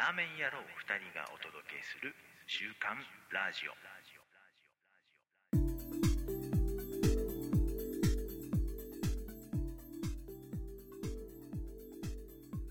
[0.00, 2.16] ラーメン野郎2人がお届けする
[2.48, 2.96] 「週刊
[3.36, 3.76] ラジオ」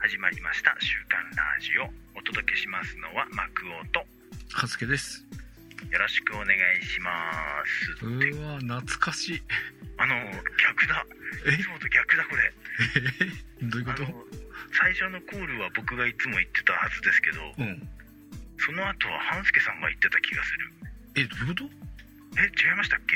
[0.02, 1.84] 始まりました「週刊ラジオ」
[2.18, 4.04] お届けしますのはマクオと
[4.52, 5.24] はすけです。
[5.92, 8.06] よろしくお願いします。
[8.08, 9.44] うわ懐かしい。
[9.98, 10.16] あの
[10.58, 11.06] 逆だ。
[11.46, 11.52] え？
[11.54, 12.52] いつもと逆だこれ。
[13.62, 13.68] え？
[13.68, 14.49] どういうこと？
[14.74, 17.90] 最初のコールは僕がいつも言ってたはずですけどうん。
[18.60, 20.72] その後は半助さんが言ってた気がする。
[21.16, 21.64] えどういうこと？
[22.38, 23.16] え違いましたっけ？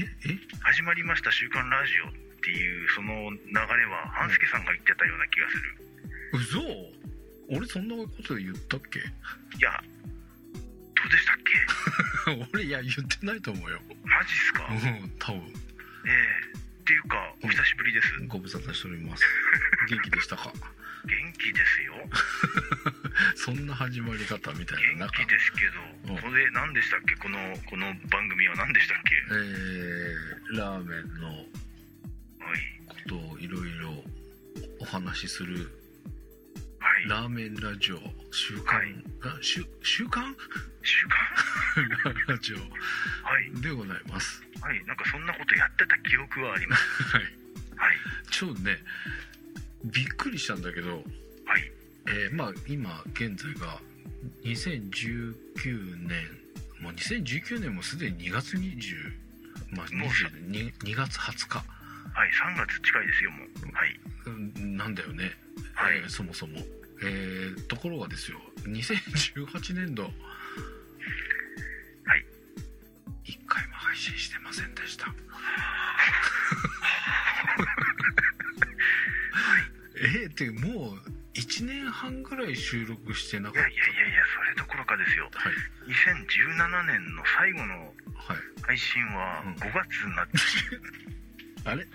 [0.00, 0.38] ええ？
[0.62, 2.12] 始まりました「週刊ラジオ」っ
[2.42, 5.62] ていうその流れは半助さんが言ってたような気がする。
[6.32, 6.60] 嘘？
[7.56, 8.98] 俺そんなこと言ったっけ？
[9.00, 9.02] い
[9.60, 9.82] や。
[10.54, 11.36] どうでしたっ
[12.46, 12.48] け？
[12.54, 13.80] 俺いや言ってないと思うよ。
[14.04, 14.66] マジっすか？
[14.70, 15.42] うえん多分。
[16.06, 16.12] え
[16.90, 18.08] っていうかお久しぶりです。
[18.26, 19.22] ご無沙汰しております。
[19.88, 20.52] 元気でしたか？
[21.06, 21.94] 元気ですよ。
[23.36, 25.66] そんな始まり方みたいな元気ですけ
[26.08, 27.14] どうんこれ何でしたっけ？
[27.14, 29.14] このこの番組は何でしたっけ？
[29.30, 31.34] えー、ラーメンのは
[32.56, 32.80] い。
[32.88, 34.04] ことをいろいろ
[34.80, 35.66] お話しするはい
[37.08, 37.98] ラーメンラジオ
[38.30, 38.88] 週刊、はい。
[39.24, 40.34] あ週週刊？
[40.82, 41.06] 週
[42.04, 42.14] 刊？
[42.28, 42.56] ラジオ。
[42.56, 42.62] は
[43.40, 43.60] い。
[43.60, 44.42] でございます。
[44.60, 44.84] はい。
[44.86, 47.02] なんかそんなことやってた記憶はあります。
[47.16, 47.22] はい。
[47.22, 47.28] は
[47.92, 47.96] い。
[48.30, 48.78] ちょっとね
[49.84, 51.04] びっくりしたんだけど、
[51.46, 51.72] はい。
[52.08, 53.80] えーまあ今現在が
[54.42, 56.40] 2019年。
[56.80, 59.12] もう2019年もすでに2月20
[59.76, 61.58] まあもうさ 22, 2月20日。
[61.58, 62.30] はい。
[62.30, 63.72] 3月近いですよもう。
[63.72, 64.00] はい。
[64.26, 65.36] うんなんだよね、
[65.74, 65.98] はい。
[65.98, 66.58] えーそもそも、
[67.02, 70.12] えーところがですよ2018年度はい。
[73.24, 75.06] 1回も配信してませんでした。
[80.02, 80.98] えー、ってもう
[81.34, 83.68] 1年半ぐらい収録してないかった。
[83.68, 85.30] やいやいやいやそれどころかですよ。
[85.32, 85.52] はい。
[85.92, 88.38] 2017年の最後のはい。
[88.62, 89.52] 配信はうん。
[89.54, 90.38] 5月になって、
[91.70, 91.86] あれ？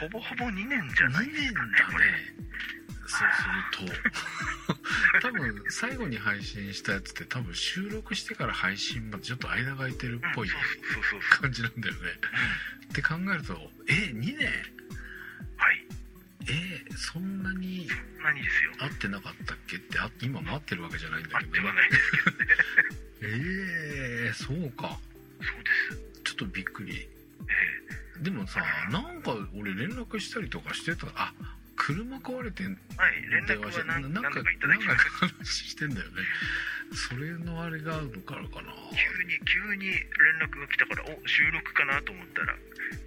[0.00, 1.92] ほぼほぼ2年じゃない2年ですかねだね。
[1.92, 2.04] これ
[3.06, 3.28] そう
[3.78, 3.92] する
[5.20, 5.28] と。
[5.28, 10.48] 多分最後に配信したやつって多分収録してから配信までちょっと間が空いてるっぽい
[11.40, 12.00] 感じなんだよね。
[12.90, 13.54] って考えると
[13.88, 14.46] え2年？
[15.56, 15.86] はい。
[16.48, 17.86] えそんなに
[18.22, 18.72] 何ですよ。
[18.78, 22.46] 会ってなかったっけってあ今待ってるわけじゃないんだけどあってはないですけどね
[23.22, 24.98] えー、そうか。
[25.40, 26.22] そうです。
[26.24, 26.96] ちょっとびっくり。
[26.96, 27.12] え。
[28.22, 31.32] でもさなんか俺連絡したりとかしてたあ
[31.76, 36.12] 車壊れてんえはい連絡は何何度かいただきましたなんか話してんだよね。
[36.94, 38.72] それのあれがあるのからかな。
[38.92, 39.96] 急に急に連
[40.46, 42.54] 絡が来たからお収録かなと思ったら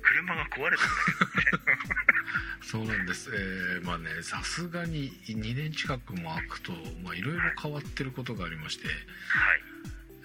[0.01, 1.63] 車が壊れたんだけどね。
[2.61, 3.29] そうなんです。
[3.31, 6.71] えーまあねさすがに2年近くも空くと
[7.03, 8.95] まあいろいろ変わってることがありまして、はい。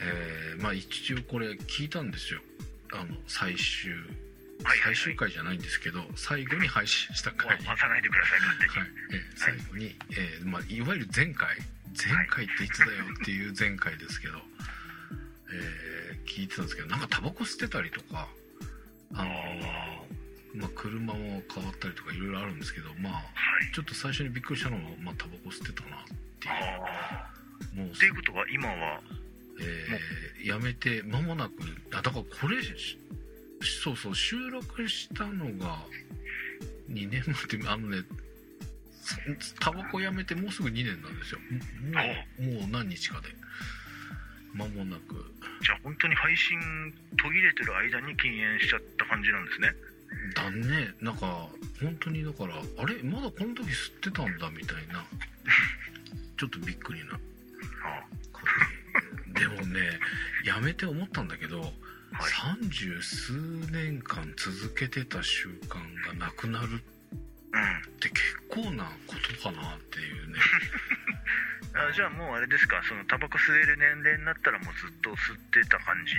[0.00, 2.40] えーまあ一応これ聞いたんですよ。
[2.92, 3.92] あの最終
[4.84, 8.88] 最終回じゃないんですけど最後に配信したま回あ待たないでください勝手に、はい。
[9.12, 11.56] えー最後に、えーまあ、いわゆる前回。
[11.90, 12.90] 前回っていつだよ
[13.20, 14.38] っていう前回ですけど、
[15.52, 18.28] えー聞いてたんですけどなんかタバコ吸ってたりとか
[19.14, 23.74] あのーまあ、車も変わったりとかいろいろあるんですけどまあはい。
[23.74, 26.00] ちょっと最初にびっくりしたのは、まあ、タバコ吸ってたなっ
[26.40, 26.54] ていあ
[26.84, 27.30] あ
[27.74, 29.00] うもうっていうことは今は？
[29.60, 31.52] えーやめて間もなく
[31.92, 32.98] あだからこれし
[33.62, 35.78] そうそう収録したのが
[36.90, 38.02] 2年前ってあのね
[39.00, 39.16] そ
[39.60, 41.40] タバコやめてもうすぐ2年なんですよ。
[42.38, 43.28] もうもう何日かで。
[44.54, 45.32] 間もなく。
[45.62, 46.58] じゃあ本当に配信
[47.16, 49.74] 途切れてる間に禁煙しちゃった感じなんですね。
[50.34, 50.94] だね。
[51.00, 51.48] なんか
[51.80, 53.02] 本当にだからあれ？
[53.02, 55.04] まだこの時吸ってたんだみたいな。
[56.38, 57.14] ちょっとびっくりな。
[57.84, 58.44] あ感
[59.34, 59.98] じでもね
[60.44, 61.72] やめて思ったんだけど
[62.18, 63.32] 三十数
[63.70, 66.76] 年間続けてた習慣がなくなるうん。
[66.76, 66.80] っ
[68.00, 70.38] て結構なことかなっていうね。
[71.74, 72.82] あじゃあもうあれですか？
[72.88, 76.14] そのタバコ吸える年齢になったらもうずっと吸ってた感じ？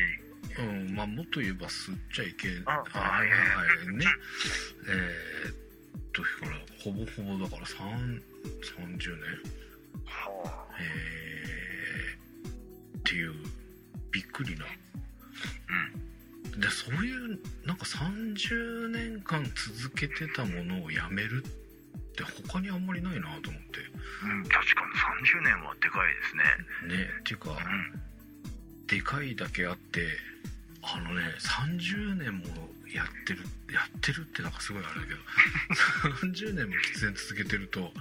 [0.61, 3.77] うんまあもっと言えば吸っちゃいけああはいはいはい。
[3.77, 4.05] はいね。
[4.87, 5.55] えー、っ
[6.13, 8.21] とからほぼほぼだから3
[8.97, 9.53] 30年。
[10.05, 10.75] はあ。
[10.79, 13.33] えー、っていう
[14.11, 15.00] びっくりなうん
[16.57, 21.49] でそういうなんか30年間続けてたものをやめるっ
[22.15, 23.79] て他にあんまりないなと思って。
[24.23, 26.97] うん確かに30年はでかいですね。
[26.97, 28.01] ねっていうかうん。
[28.87, 30.07] でかいだけあって
[30.81, 32.45] あのね30年も
[32.93, 33.39] やってる
[33.71, 35.19] やってるってなんかすごいあれだけど
[36.27, 37.93] 30年も喫煙続けてると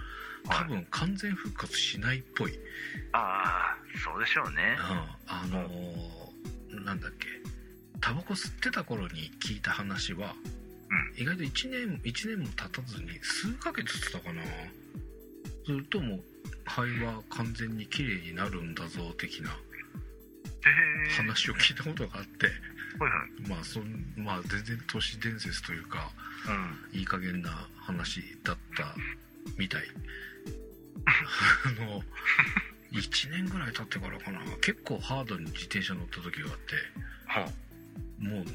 [0.49, 2.59] 多分完全復活しないっぽい、
[3.13, 4.77] ああそうでしょうね。
[4.81, 4.87] うん、
[5.27, 6.31] あのー
[6.85, 7.27] なんだっけ
[8.01, 10.35] タバコ吸ってた頃に聞いた話は、
[11.17, 14.43] 意外と1年1年も経たずに数ヶ月ってたかな。
[15.65, 16.21] するともう
[16.65, 19.51] 肺は完全に綺麗になるんだぞ的な
[21.17, 23.49] 話を聞いたことがあって、はいはい。
[23.49, 23.85] まあそん
[24.17, 26.11] まあ全然都市伝説というか
[26.93, 26.99] うん。
[26.99, 28.95] いい加減な話だった
[29.59, 29.83] みたい。
[31.05, 32.03] あの
[32.93, 34.41] 1年ぐらい経ってからかな。
[34.61, 36.75] 結構ハードに自転車乗った時があって
[37.27, 37.49] は
[38.21, 38.53] もうね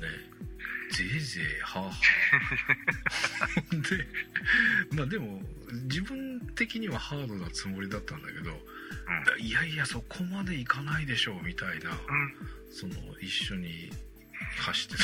[0.91, 3.75] ぜいぜいはあはあ。
[3.89, 4.07] で
[4.95, 5.41] まあでも
[5.89, 8.51] 自分的にはハードなつもりだったんだけど
[9.39, 11.97] いやいやそこまでいかないでしょうみたいなうん。
[12.71, 13.91] その一緒に
[14.57, 15.03] 走ってた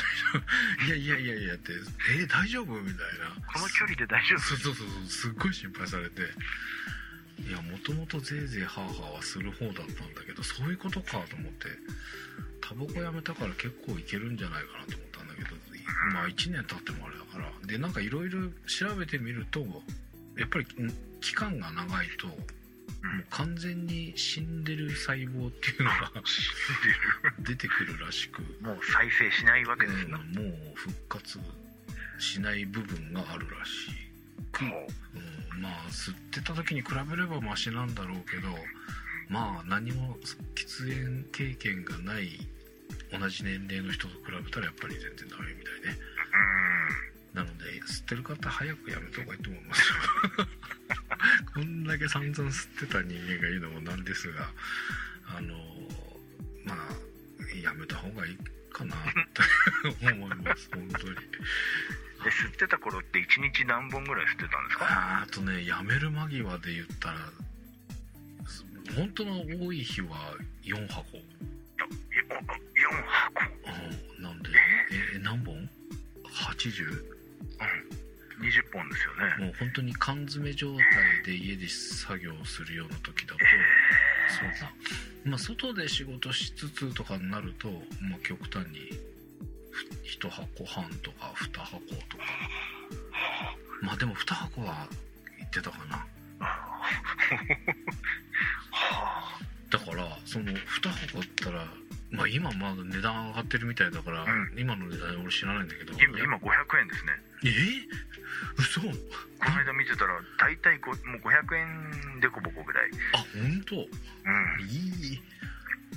[0.85, 0.85] 人。
[0.87, 1.73] いやいやいやいやって
[2.11, 2.79] え大丈夫？
[2.81, 3.35] みたいな。
[3.53, 4.39] この距離で大丈夫？
[4.39, 6.21] そうそうそうそうすっごい心配されて
[7.47, 11.67] いやもともとぜいぜいハーハーはする方だったんだけどそういうことかと思って
[12.61, 15.49] タバコやめたから結構いけるんじゃないかなと思ったんだけど
[16.13, 17.51] まあ1年経ってもあれだから。
[17.67, 19.61] でなんかいろいろ調べてみると
[20.37, 22.37] やっぱりん期間が長いともう
[23.29, 26.11] 完全に死んでる細胞っていうのが
[27.39, 28.41] 出てくるらしく。
[28.61, 31.39] もう再生しないわけですな、うんもう復活
[32.19, 34.10] しない部分があるらしく、うん、まあ
[35.91, 38.47] 吸ってた時に比べればマシなんだろうけど
[39.29, 40.17] まあ何も
[40.55, 42.29] 喫煙経験がない
[43.11, 45.97] 同じ年齢の人と比べたらやっぱり全然ダメみたいね。
[47.33, 49.81] なので吸ってる方早くやめた方がいいと思います。
[49.81, 50.47] よ
[51.53, 54.51] こんだけ散々吸ってた人間が言うのもなんですが
[55.37, 55.55] あの
[56.65, 58.37] まあやめた方がいい
[58.71, 58.99] かなっ
[60.01, 61.15] て思います本当に
[62.23, 64.85] で吸ってた頃って1日何本ぐらい吸ってたんですか？
[65.23, 67.17] あとねやめる間際で言ったら
[68.47, 68.63] す
[68.95, 71.23] 本当の多い日は4箱、4
[72.37, 72.59] 箱？
[74.17, 74.49] うん、なんで
[75.15, 75.19] え？
[75.19, 75.69] 何本
[76.25, 77.11] ?80?
[78.41, 79.45] 20本ですよね。
[79.45, 80.83] もう本当に缶詰状態
[81.25, 83.39] で家で作業するような時だと
[84.27, 84.71] そうだ。
[85.23, 87.69] まあ外で仕事しつつとかになると、
[88.01, 88.89] まあ、極端に
[90.19, 91.79] 1箱半とか2箱
[92.09, 92.23] とか。
[93.81, 94.87] まあでも2箱は
[95.37, 96.05] 言ってたかな。
[99.69, 100.55] だからその2
[100.89, 101.65] 箱ったら
[102.11, 104.53] まあ今まだ値段上がってるみたいだから、うん。
[104.59, 105.93] 今の値段俺知らないんだけど。
[105.93, 107.13] 今今500円ですね。
[107.45, 107.47] え？
[108.57, 108.81] 嘘？
[108.81, 108.93] この
[109.57, 112.89] 間見てたら大体ごもう500円でこぼこぐらい。
[113.13, 113.75] あ本当？
[113.77, 113.85] うん。
[114.67, 115.21] いい。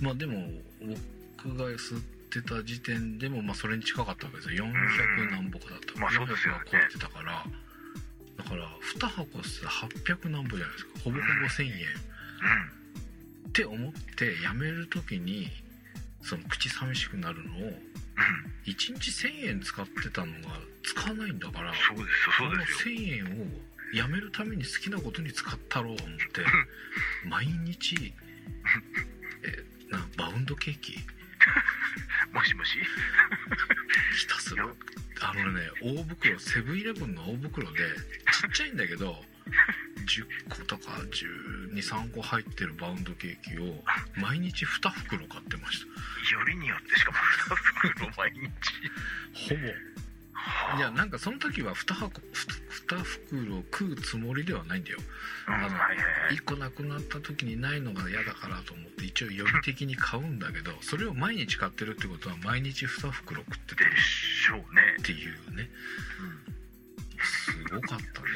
[0.01, 0.51] まあでも
[1.43, 2.03] 僕が吸っ
[2.35, 4.65] てた時点でもまあそれに近かったわけですよ。
[4.67, 6.61] 400何歩かだったまあそうですよね。
[6.61, 7.45] 400は超えてたから。
[8.37, 10.91] だから2箱吸って800何歩じゃないですか。
[11.05, 11.87] ほぼほぼ1000円。
[13.49, 15.49] って思ってやめる時に
[16.23, 17.69] その口寂しくなるのをうん。
[17.69, 17.75] うん
[18.65, 22.79] 1日1000円使ってたのが使わないんだからそうですよそうですよ。
[22.79, 23.47] その1000円を
[23.95, 26.25] やめるために好きなことに使ったろうと思って
[27.29, 28.15] 毎日
[29.45, 30.99] えなバウンドケーキ？
[32.33, 32.79] もしもし？
[34.17, 34.67] ひたすら。
[35.21, 37.79] あのね大袋セブンイレブンの大袋で
[38.43, 39.25] ちっちゃいんだけど
[40.07, 40.91] 10個とか
[41.73, 43.83] 123個入ってるバウンドケーキを
[44.17, 45.87] 毎日2袋買ってました。
[46.37, 49.49] よりによってしかも2袋毎日。
[49.49, 49.63] ほぼ
[50.77, 54.99] いやなんかその時は2箱2袋食うつもりではないんだよ。
[55.49, 55.97] うんあのはいはい。
[55.97, 64.65] はい1個なくなった時にないのが嫌だからと思って一応予備的に買うんだけどそれを毎日買ってるってことは毎日2袋食ってでるしょうね。
[65.01, 65.71] っていうね。
[67.23, 68.29] すごかったね。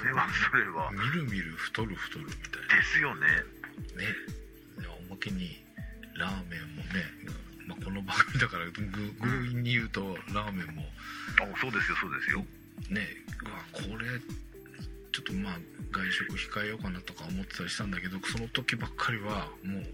[0.00, 0.90] それはそれは。
[0.92, 3.26] みるみる太る太るみたいですよね。
[3.96, 4.08] なね。
[4.80, 5.64] でおまけに
[6.16, 7.04] ラーメンもね、
[7.66, 10.82] まあ、この番組だからぐ強引に言うとラーメンも。
[11.40, 12.44] あそうですよそうですよ。
[12.90, 13.06] ね
[13.72, 14.06] これ
[15.12, 15.58] ちょっとまあ
[15.92, 19.84] 外食控えようかなとか思ってたりしたんだけどその時ばっかりはもう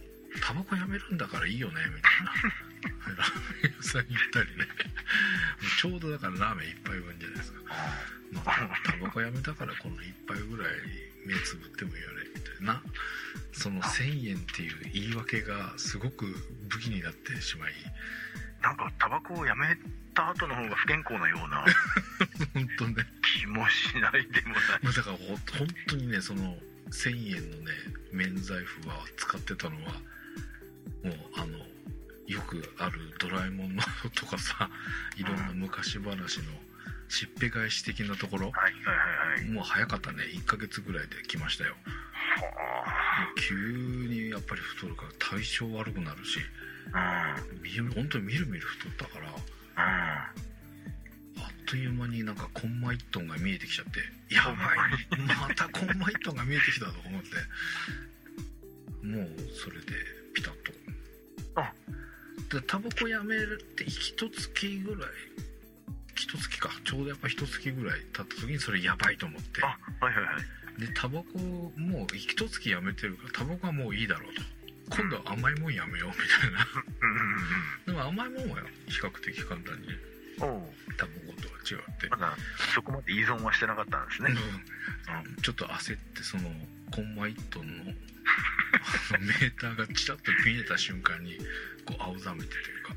[0.40, 2.60] タバコやめるんだからいいよねみたいな。
[3.16, 4.66] ラーメン屋さん行ったりね。
[5.78, 7.60] ちょうどだからラーメン1杯分じゃないですか、
[8.32, 10.74] まあ、タバコやめたからこの1杯ぐらい
[11.26, 12.19] 目つぶってもいいよね
[12.60, 12.82] な。
[13.52, 16.26] その1000円っていう言い訳がすごく
[16.68, 17.72] 武器になってしまい。
[18.62, 19.76] なんかタバコをやめ
[20.14, 21.64] た後の方が不健康なような。
[22.54, 23.06] 本当ね。
[23.40, 24.64] 気もしないでもない。
[24.82, 26.56] まあだからほ本当にねその
[26.90, 27.72] 1000円のね
[28.12, 31.58] 免罪符は使ってたのはもうあの
[32.26, 33.82] よくある「ドラえもん」の
[34.14, 34.70] とかさ
[35.16, 36.52] いろんな昔話の
[37.10, 38.52] しっぺ返し的なところ。
[38.52, 38.92] はいは
[39.38, 39.50] いはい。
[39.50, 40.18] もう早かったね。
[40.32, 41.74] 1ヶ月ぐらいで来ましたよ。
[43.36, 46.38] 急にやっぱり太るから体調悪くなるし。
[46.92, 47.34] あ。
[47.60, 49.26] みる本当にみるみる太ったから。
[49.26, 49.30] う
[51.66, 51.66] ん。
[51.66, 53.98] という間になんかコンマ1トンが見えてきちゃって。
[54.34, 54.56] やばい。
[55.48, 57.30] またコンマ1トンが見えてきたと思って。
[59.04, 59.86] もうそれで
[60.32, 60.72] ピタッと。
[61.56, 61.72] あ。
[62.52, 65.08] でタバコやめるって一月ぐらい
[66.20, 66.70] 一月か。
[66.84, 69.62] ちょうどやっぱ一月ぐらい経った時にそれやばいと思って。
[69.64, 70.30] あ、はいはいは
[70.78, 70.80] い。
[70.80, 74.42] でタバコもう一月やめてるからタバコはもういいだろうと。
[74.96, 76.66] 今度は甘いもんやめようみたいな。
[77.86, 79.88] でも甘いもんは比較的簡単に。
[80.38, 80.52] タバ
[81.26, 82.08] コとは違って。
[82.10, 82.36] まだ
[82.74, 84.30] そこまで依存はしてなかったんですね。
[85.26, 85.42] うん。
[85.42, 86.50] ちょっと焦ってその
[86.90, 91.38] コンマ1トンのメーターがチラッと見えた瞬間に
[91.86, 92.94] こう青ざめてというか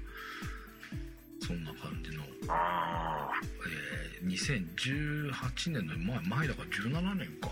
[1.46, 3.32] そんな感じの、ああ。
[3.68, 7.50] えー2018年の前前だから17年か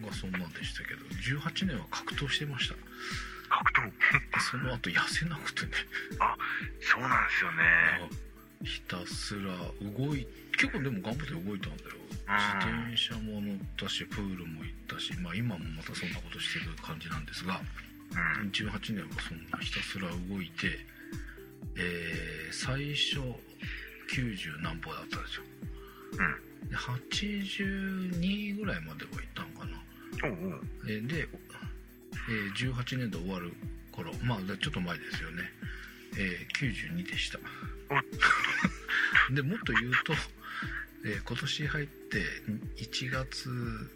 [0.00, 0.06] うん。
[0.06, 1.00] がそんなんでしたけど
[1.44, 2.74] 18年は格闘してました
[3.50, 4.40] 格闘。
[4.40, 5.72] その後痩せなくてね
[6.80, 8.22] そうなんですよね。
[8.64, 9.52] ひたすら
[9.82, 10.26] 動い
[10.56, 17.60] 結構でも頑張って動いたんだよ自転車も乗ったしプールも行ったし、まあ、今もまたそんなことしてる感じなんですが
[18.40, 18.50] うん。
[18.50, 20.78] 18年はそんなひたすら動いて、
[21.76, 23.18] えー最初
[24.14, 25.42] 90何歩だったんですよ。
[26.68, 29.82] で82ぐらいまでは行ったのかな。
[30.28, 30.60] おうおう。
[30.86, 31.28] えーで、
[32.28, 33.52] えー18年度終わる
[33.90, 34.12] 頃。
[34.22, 35.42] まあでちょっと前ですよね、
[36.18, 37.38] えー92でした。
[39.34, 40.12] でもっと言うと、
[41.06, 42.24] えー今年入って
[42.76, 43.90] 1月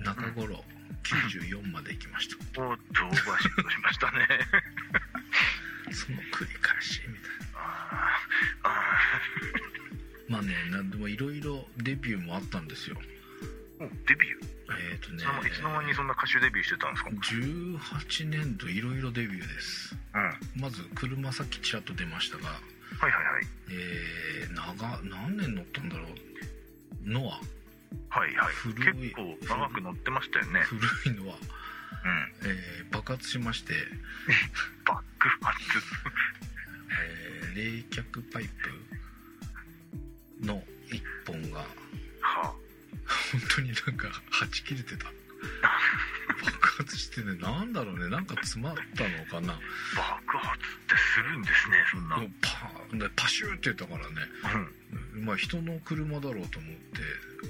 [0.00, 0.64] 中頃
[1.02, 2.62] 94まで行きました。
[2.62, 4.28] おっと、オーバーシットしましたね。
[5.92, 8.70] その繰り返しみたいなあーあ
[10.28, 12.96] まあねなんでもいろいろデビューもあったんですよ
[14.06, 14.46] デビュー？
[14.92, 17.10] えっ、とねいつの間にそんな歌手デビューしてたんですか
[18.20, 20.22] ？18年度いろいろデビューですうん。
[20.22, 23.46] はいまず車さっきちらっと出ましたがはいはい。
[23.70, 26.08] えー、長何年乗ったんだろう？
[27.04, 27.40] ノア
[28.20, 28.54] はいはい。
[28.54, 30.60] 古い結構長く乗ってましたよね。
[30.60, 30.80] 古
[31.12, 31.36] いのは、
[32.42, 32.50] うん。
[32.50, 33.74] えー爆発しまして、
[34.84, 35.58] バック発。
[36.90, 38.48] えー冷却パイ
[40.40, 40.62] プの
[41.26, 41.60] 1本が。
[42.20, 42.54] は
[43.32, 45.06] 本当になんかはち切れてた。
[46.44, 48.08] 爆発してねなんだろうね。
[48.08, 49.54] なんか詰まったのかな。
[49.54, 52.16] あ、爆発ってするんですね、そんな。
[52.40, 52.72] パ
[53.16, 54.14] パシューって言ったからね。
[55.14, 55.24] うん。
[55.24, 57.00] まあ人の車だろうと思って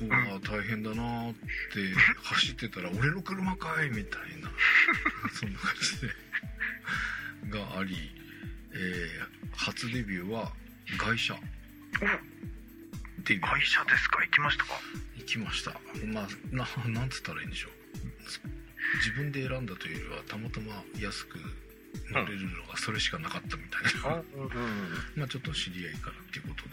[0.02, 4.50] うわー大変だなーって走ってたら俺の車かいみたいな
[5.34, 6.08] そんな感じで
[7.50, 7.96] があり、
[8.72, 10.52] えー初デビューは
[10.96, 11.34] 外車
[13.24, 13.46] デビュー。
[13.46, 14.22] 会社ですか？
[14.24, 14.80] 行きましたか？
[15.18, 15.72] 行きました。
[16.06, 16.66] まあな
[17.00, 17.72] なんつったらいいんでしょう。
[18.98, 21.38] 自分で選んだというよりはたまたま安く
[22.10, 24.50] 乗れるのがそれしかなかったみたいな、うんうん。
[25.16, 26.70] まあちょっと知り合いからっていうことで、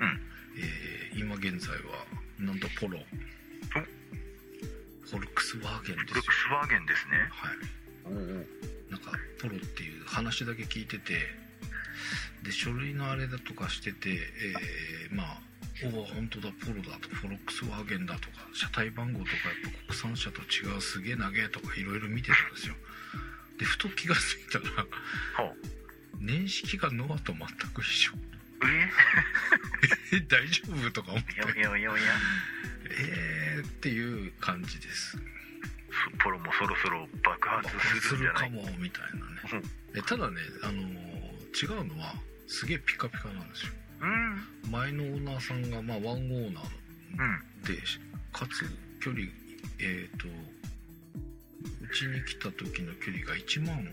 [0.00, 0.20] うん。
[0.58, 2.04] えー今現在は
[2.38, 2.98] なんとポロ。
[5.02, 6.14] フォルクスワーゲンですよ。
[6.14, 7.16] フルクスワーゲンですね。
[7.30, 7.56] はい。
[8.04, 8.12] おお。
[8.90, 11.14] なんかポロっていう話だけ聞いてて
[12.42, 15.40] で書類のあれだとかしてて、えーまあ
[15.94, 17.08] おお本当だポロだと。
[17.08, 18.48] フォルクスワーゲンだとか。
[18.52, 22.74] 車体番号とかやっぱ国産車と違うすげえ長えとかいろいろ見てたんですよ。
[23.58, 24.64] でふと気がついたら
[25.46, 25.52] は
[26.20, 28.12] 年式がノアと全く一緒
[30.12, 32.02] ええ大丈夫とか思ってよよよや。
[32.90, 35.16] えーっていう感じです
[36.10, 37.68] そポロもそろそろ爆発
[38.00, 38.50] するんじゃない？
[38.50, 39.02] かもみたい
[39.52, 39.62] なね
[39.94, 41.18] えただね、あのー
[41.60, 42.14] 違うのは
[42.46, 44.70] すげえピカピカなんですようん。
[44.70, 46.64] 前のオーナーさんが、まあ、ワンオーナー
[47.18, 47.62] うん。
[47.64, 47.82] で
[48.32, 48.64] かつ
[49.00, 49.24] 距離
[49.80, 53.92] えっ、とうちに来た時の距離が1万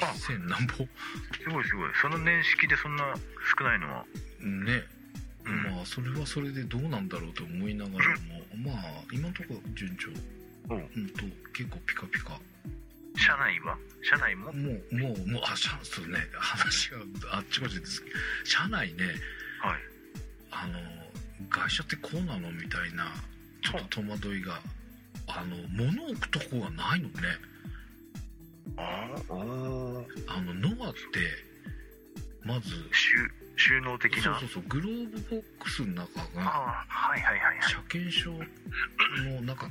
[0.00, 0.86] 1000何歩？
[1.42, 1.90] すごいすごい。
[2.00, 3.14] その年式でそんな
[3.58, 4.04] 少ないのは。
[4.40, 4.82] ね。
[5.44, 5.62] うん。
[5.74, 10.08] まあそれはそれでどうなんだろうと思いながらもまあ今のところ順調。
[10.70, 10.88] おう。
[10.96, 12.38] うんと結構ピカピカ。
[13.16, 13.76] 車内は？
[14.02, 14.52] 車内も？
[14.52, 16.98] もうもうもうあ車そうね話が
[17.32, 18.02] あっちこっちです。
[18.02, 19.04] けど車内ね
[19.60, 19.80] はい。
[20.50, 20.78] あの
[21.50, 22.52] 外車ってこうなの？
[22.52, 23.06] みたいな
[23.62, 24.60] ちょっと戸惑いが。
[25.30, 27.12] あの物置くとこがないのね
[28.76, 29.32] ああ。
[29.32, 30.98] おあのノアって
[32.44, 34.22] まず収収納的な。
[34.22, 36.42] そうそうそうグローブボックスの中が。
[36.42, 37.62] はいはいはいはい。
[37.62, 39.68] 車検証の中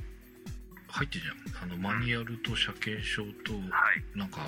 [0.88, 4.18] 入ってるじゃんあのマニュアルと車検証とはい。
[4.18, 4.40] なんか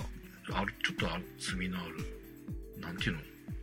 [0.53, 3.21] あるちょっとある積みのあるなんていうの？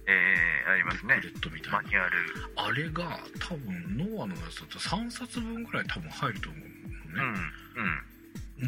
[0.09, 2.17] えー、ありますねブレッドみたいなマニュアル
[2.55, 7.97] あれが多分ノアのやつだと3冊分ぐらい多分入ると思ううんうん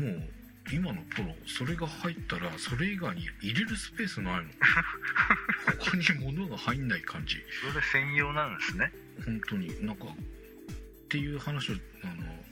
[0.01, 0.29] のね、もう
[0.71, 4.49] 今のプロそれが入ったらそれ以外に入れるスペースないの。
[5.79, 7.37] ここに物が入んない感じ。
[7.71, 8.91] それ専用なんですね。
[9.25, 9.85] 本当に。
[9.85, 12.45] なんかっていう話をあの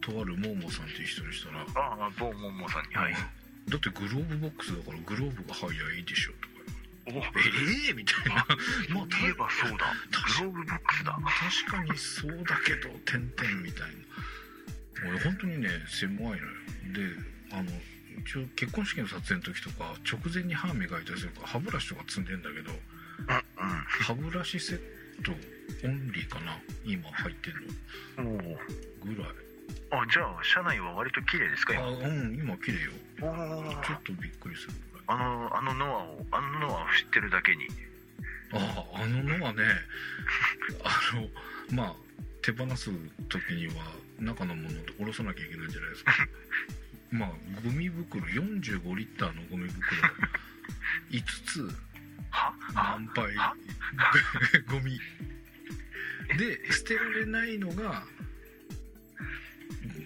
[0.00, 1.60] とあるモーモーさんっていう人にしたら。
[1.60, 2.94] ああボーモンモさんに。
[2.94, 3.14] はい
[3.68, 6.58] だってグローブボックスだからグローブが入りゃいいでしょとか
[7.08, 8.46] おええみたいな。
[8.94, 9.94] まあた言えばそうだ。
[10.10, 11.18] 確グローブボックスだ。
[11.66, 13.90] 確かにそうだけど点々みたい
[15.02, 15.10] な。
[15.10, 16.38] 俺本当にね狭いのよ。
[16.92, 17.70] であの
[18.20, 22.72] 一応結婚式の撮影の時とか直前に歯磨いたりするから歯ブラシとか積んでんだけど
[24.02, 24.78] 歯ブラシセッ
[25.24, 25.32] ト
[25.84, 27.56] オンリーかな今入ってる
[28.18, 28.32] おの。
[29.04, 29.32] ぐらい。
[29.92, 32.92] おあじゃあ車内は割と綺麗ですかあ今うん今綺麗よ。
[33.18, 35.04] ちょっとびっくりするぐらい。
[35.08, 37.66] あのあのノアをあのノアを知ってるだけに。
[38.52, 39.62] あああののはね。
[40.84, 41.28] あの
[41.76, 41.94] まあ
[42.42, 42.90] 手放す
[43.28, 46.12] 時には中のものを下ろさなきゃいけないんじゃないですか
[47.10, 47.30] まあ
[47.64, 49.82] ゴミ袋45リッターのゴミ袋。
[51.10, 51.68] 5つ。
[52.74, 53.34] 満杯？
[53.36, 53.54] は？
[54.68, 55.00] ゴミ。
[56.36, 58.04] で捨てられないのが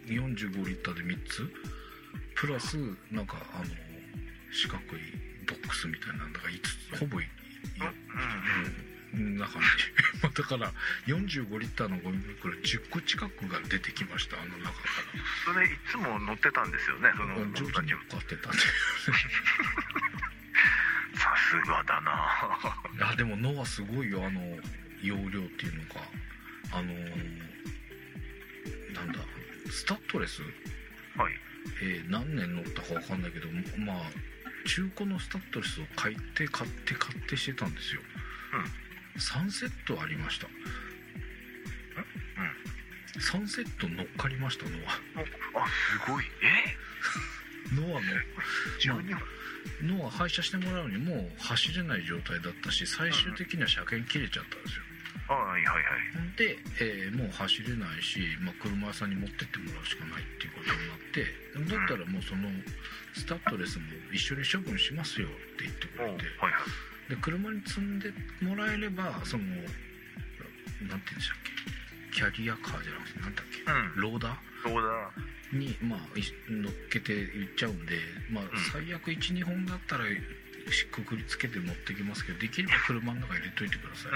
[0.06, 1.52] 45リッターで3つ。
[2.34, 2.76] プラス
[3.10, 3.64] なんかあの
[4.52, 5.00] 四角い
[5.46, 6.60] ボックスみたいなんだから5
[6.96, 6.98] つ。
[7.00, 7.24] ほぼい。
[7.24, 9.68] うんうんな感じ
[10.22, 10.72] まあだから
[11.06, 14.72] 45リッターのゴミ袋10個近くが出てきましたあの中か
[15.44, 18.58] それいつも乗ってたんですよねそのら上手にたち使ってたんで
[21.14, 22.58] さすがだな。
[22.96, 24.40] いやでもノアすごいよあの
[25.02, 26.00] 容量っていうのか
[26.72, 27.42] あのー
[28.94, 29.18] なんだ
[29.70, 30.48] スタッドレス、は
[31.30, 31.34] い。
[31.82, 33.96] えー何年乗ったか分かんないけどまあ
[34.66, 38.00] 中古のスタッドレスを買って買って買ってしてたんですよ、
[39.18, 40.46] 3セットありました。
[43.18, 46.24] 3セット乗っかりましたノおあすごい。
[46.42, 46.76] え？
[47.72, 48.06] アノアの。
[48.80, 54.82] 12本ノア廃車してもらうにもう走れない状態だったし最終的には車検切れちゃったんですよ。
[55.28, 55.82] はいはいは
[56.34, 56.36] い。
[56.36, 62.48] で、えーもう走れないし、まあ、車屋さんに持ってってもらうしかないっていうことになってだったらもうその
[63.14, 66.52] スタッドレスも一緒に処分しますよって言ってくおはいれてはい
[67.12, 68.08] で車に積んで
[68.40, 69.68] もらえればそのなんて
[70.80, 71.38] 言うんでしたっ
[72.08, 72.16] け？
[72.16, 73.60] キャリアカーじゃなくてなんだっけ？
[73.70, 74.00] うん。
[74.00, 74.36] ローダー？
[74.64, 75.10] そうだ
[75.52, 77.98] に、まあ、い乗っけて行っちゃうんで、
[78.30, 80.04] まあん、最悪12本だったら
[80.90, 84.14] くくりつけて持ってきますけどできれば車の中に入れといてください、う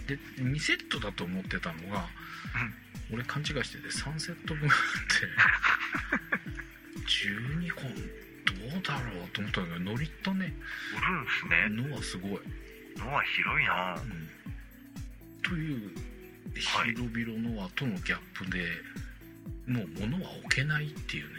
[0.00, 0.06] ん。
[0.06, 0.16] で
[0.56, 2.08] 2セットだと思ってたのが、
[3.12, 4.76] 俺勘違いしてて3セット分あっ
[5.12, 5.28] て
[7.04, 7.92] 12本。
[7.94, 8.29] ど
[8.66, 10.52] うだろうと思ったんだけど乗りったね。
[10.96, 11.88] 売るんすね。
[11.90, 12.40] のはすごい、
[12.98, 13.94] ノア広いな。
[13.94, 15.90] うん、という
[16.74, 16.94] はい。
[16.94, 18.66] 広々ノアとのギャップで
[19.66, 21.30] もう物は置けないっていうね。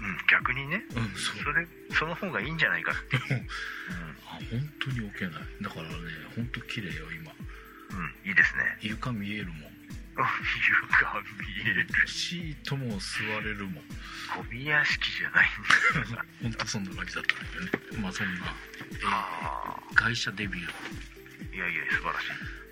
[0.00, 0.84] うん逆にね。
[0.90, 1.42] うんそう。
[1.42, 1.66] それ
[1.98, 3.16] その方がいいんじゃないかって。
[3.16, 3.46] うん。
[4.26, 5.32] あ本当に置けない。
[5.62, 5.94] だからね
[6.36, 7.32] 本当綺麗よ今。
[7.32, 8.62] うんいいですね。
[8.82, 9.73] 床見えるもん
[10.16, 11.22] 床
[11.64, 11.86] 見える。
[12.06, 13.74] シートも座れるもん。
[13.74, 13.80] ゴ
[14.50, 15.48] ミ屋敷じゃない
[16.08, 18.02] んだ本当そんな感じだったんだけどね。
[18.02, 21.56] まあそんな、えーあ会社デビュー。
[21.56, 22.24] いやいや素晴らし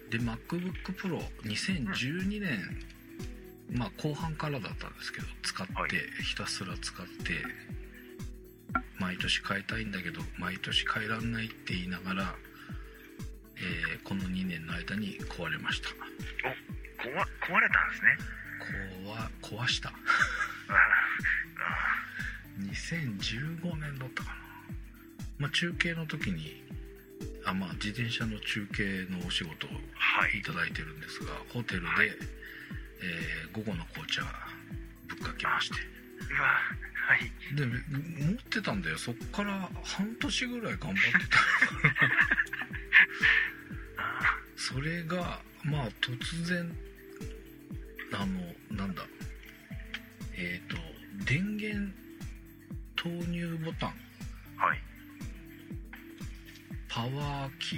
[0.08, 0.10] い。
[0.10, 2.76] で MacBookPro2012 年、
[3.70, 5.90] まあ後半からだったんですけど使って、はい。
[6.22, 7.42] ひたすら使って
[8.98, 12.34] 毎年変えたいんだけど毎年変えらんないって言いながら、
[13.56, 15.88] えーこの2年の間に壊れました
[17.02, 18.16] 壊壊れたんですね。
[19.42, 19.88] 壊壊した。
[19.88, 19.92] あ
[22.60, 24.36] 2015年だったかな、
[25.38, 26.62] まあ、中継の時に
[27.44, 30.38] あまあ自転車の中継のお仕事をはい。
[30.38, 31.88] いただいてるんですがホテルで、
[33.02, 34.22] えー午後の紅茶
[35.08, 35.74] ぶっかけまして。
[36.30, 36.48] うわ
[37.04, 37.30] はい。
[37.56, 38.96] で持ってたんだよ。
[38.96, 41.38] そっから半年ぐらい頑張ってた。
[44.02, 46.70] あ それがまあ突然
[48.14, 49.02] あのなんだ。
[50.36, 50.76] えっ、と
[51.24, 51.92] 電源
[52.96, 53.88] 投入ボタン。
[54.56, 54.78] はい。
[56.88, 57.76] パワーキ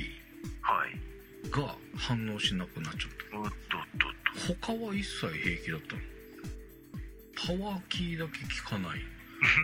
[0.61, 1.49] はい。
[1.49, 3.39] ーが反応しなくなっちゃった。
[3.39, 3.55] おっとっ
[3.99, 4.73] とっと。
[4.73, 7.59] 他は一切平気だったの。
[7.59, 9.01] パワーキーだけ効かない。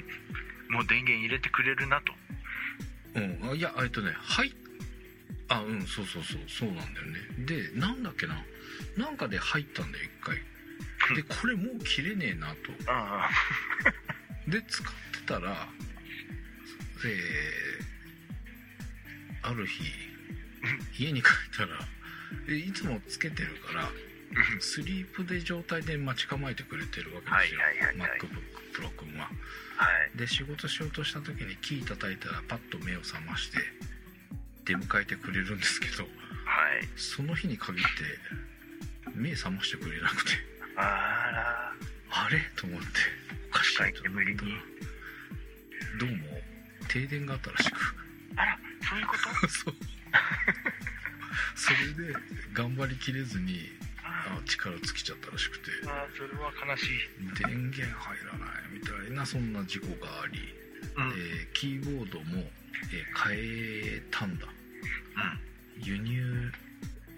[0.70, 2.14] もう電源入れてくれるなと。
[3.14, 3.50] うん。
[3.50, 4.52] あいやえっとねはい。
[5.48, 6.40] あうんそうそうそう。
[6.48, 7.20] そうなんだよね。
[7.46, 8.44] でなんだっけな。
[8.96, 10.36] なんかで入ったんだよ一回
[11.14, 12.72] でこれもう切れねえなと。
[14.50, 15.68] で使ってたら
[17.04, 17.90] えー
[19.42, 19.82] ある日
[20.98, 21.78] 家に帰ったら
[22.48, 23.90] えいつもつけてるから
[24.60, 28.18] スリープで状態で待ち構えてくれてるわけですよ、はいはいはいはい。
[28.18, 28.28] MacBook
[28.72, 29.24] Pro 君は。
[29.24, 29.30] は
[30.14, 30.18] い。
[30.18, 33.58] で仕事しようとした時にキー叩いたらパッと目を覚まして
[34.66, 36.08] 出迎えてくれるんですけどはい。
[36.96, 37.88] その日に限って
[39.14, 40.32] 目覚ましてくれなくて
[40.80, 41.72] あら。
[42.10, 42.40] あれ？
[42.56, 42.86] と思って。
[43.50, 44.02] おかしい。
[44.02, 44.38] 煙に
[45.98, 46.06] ど。
[46.06, 46.16] うも。
[46.88, 47.76] 停電があったらしく。
[48.36, 49.48] あらそういうこと？
[49.48, 49.74] そう。
[51.54, 52.14] それで
[52.52, 53.70] 頑張りきれずに
[54.02, 55.70] あ力尽きちゃったらしくて。
[55.86, 56.98] あーそれは悲しい。
[57.38, 60.54] 電源入らないみたいなそんな事故があり、
[60.96, 61.08] うん。
[61.10, 62.50] えーキーボードも、
[62.92, 63.36] えー変
[63.96, 64.46] えたんだ。
[65.82, 66.52] 輸入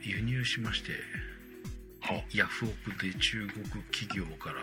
[0.03, 0.93] 輸入しまして
[2.03, 4.57] はヤフオクで中国企業から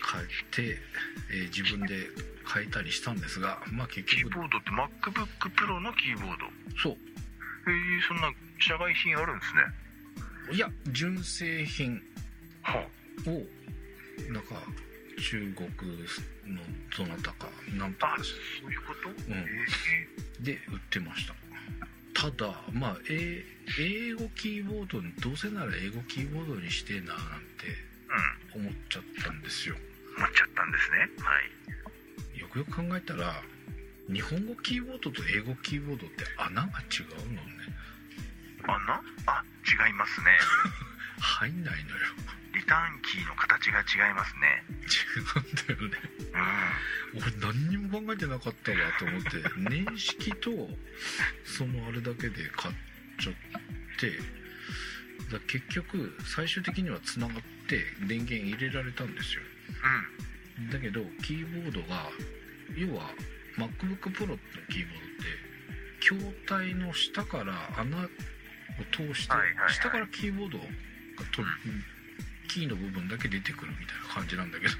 [0.00, 0.78] 買って、
[1.30, 2.08] えー自分で
[2.52, 6.46] 変えたりしたんですが まあ結キー局ボードって MacBook Pro のキーボード。
[6.76, 6.92] そう。
[6.92, 6.96] へ
[7.72, 9.62] えそんな社外品あるんですね。
[10.56, 12.02] いや純正品。
[12.62, 12.86] は
[13.26, 14.62] をなんか
[15.18, 15.68] 中国
[16.46, 16.62] の
[16.96, 19.14] どなたかなんとあかそういうこと、ん。
[19.32, 19.46] え
[20.40, 21.34] で売ってました
[22.24, 23.44] ただまあ、え
[23.78, 27.18] 英語キーボードにどうせなら英語キーボードにしてえななん
[27.60, 27.68] て
[28.56, 28.62] えうん。
[28.62, 29.76] 思っちゃったんですよ。
[30.16, 30.98] 思っちゃったんですね。
[31.20, 32.40] はい。
[32.40, 33.42] よくよく考えたら
[34.10, 37.54] 日本語キーボードと英語キーボードって穴が違うのね。
[38.64, 40.26] あなあ違いますね
[41.18, 41.96] 入んないのよ。
[42.54, 44.62] リターンキーの形が違いますね。
[44.86, 45.98] 違うんだよね。
[47.14, 47.22] うん。
[47.22, 50.50] 俺何にも考えてなかったわと思って 年式と
[51.44, 52.74] そのあれだけで買っ
[53.18, 53.34] ちゃっ
[53.98, 54.18] て
[55.32, 59.42] だ結局最終的にはつながって電源入れられたんですよ。
[60.70, 62.10] だけどキーボードが
[62.76, 63.10] 要は
[63.56, 65.44] MacBookPro のキーボードって
[66.00, 68.08] 筐体の下から穴を
[68.92, 69.34] 通して、
[69.68, 70.64] 下からキーボードが
[71.24, 71.42] と
[72.48, 74.74] キーの部分だけ出てくるみたいな感じなんだけど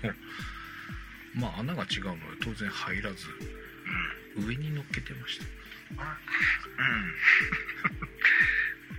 [1.34, 3.28] まあ穴が違うので当然入らず
[4.36, 5.44] うん上に乗っけてました。
[5.44, 5.48] っ
[5.96, 7.14] うん。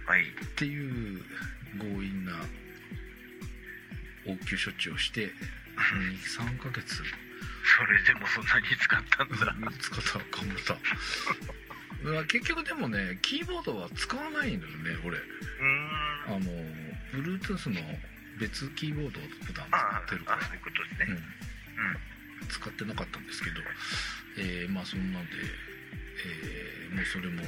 [0.05, 0.25] はい。
[0.55, 1.23] ていう
[1.77, 2.31] 強引な
[4.27, 5.29] 応急処置をして
[5.75, 7.03] 23ヶ月。
[7.77, 9.35] それでもそんなに使ったんだ。
[9.81, 10.77] 使った頑張った
[12.09, 15.17] まあ結局でもねキーボードは使わないのよね俺。
[15.17, 16.35] うーん。
[16.35, 16.39] あの
[17.21, 17.81] Bluetooth の
[18.39, 21.17] 別キーボードを普段あ使ってるからあそういうことですね。
[22.41, 23.61] うん、使ってなかったんですけど、
[24.37, 25.31] えーまあそんなんで、
[26.25, 27.41] えーもうそれも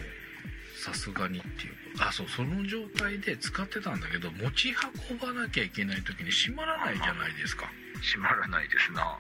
[0.84, 4.76] さすがにっていうあそうその状態で使ってたんだけど持ち
[5.10, 7.66] 運ばなきゃいけない時に閉まらないじゃないですか、
[8.02, 9.18] 閉まらないですな。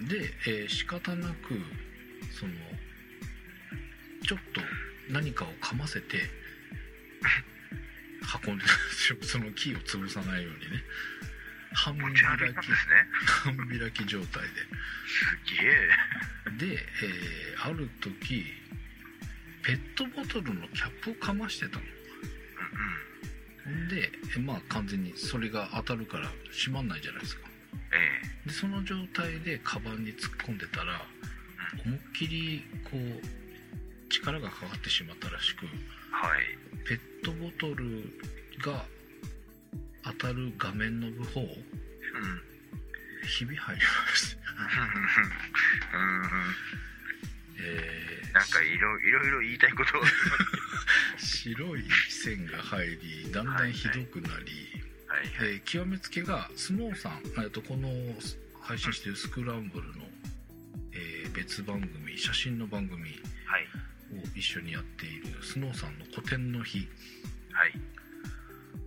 [0.00, 1.54] うん、で、えー仕方なく
[2.32, 2.52] その
[4.26, 4.60] ちょっと
[5.12, 6.16] 何かをかませて
[8.46, 8.64] 運んで
[9.22, 10.82] そのキーを潰さないようにね。
[11.74, 12.54] 半持開きね。
[13.26, 14.42] 半開き状態
[15.06, 15.88] すげえ。
[16.58, 18.44] でで、えーある時
[19.64, 21.82] ペットボトルのキャップをかましてたの。
[23.66, 27.48] うんでえまあ完全にそれが当たるから閉まんないじゃないですか。
[28.44, 31.06] えでその状態でカバンに突っ込んでたら
[31.84, 35.68] 思いっきりこう力がかかってしまったらしくえ
[36.26, 36.44] はい。
[36.86, 38.02] ペットボトル
[38.64, 38.84] が
[40.04, 41.48] 当たる画面の方うん。
[43.26, 43.88] ひび入りま
[45.98, 46.28] うん
[47.58, 49.98] えーなんかいろいろいろ言いたいこと。
[49.98, 50.04] は
[51.18, 55.30] 白い線が入りだんだんひどくなり、はいはい。
[55.40, 57.88] えー極めつけがスノーさん、えーとこの
[58.60, 60.08] 配信しているスクランブルの、
[60.92, 63.02] えー別番組写真の番組
[63.44, 63.64] はい。
[63.64, 63.68] を
[64.34, 66.88] 一緒にやっているスノーさんの個展の日
[67.52, 67.72] はい。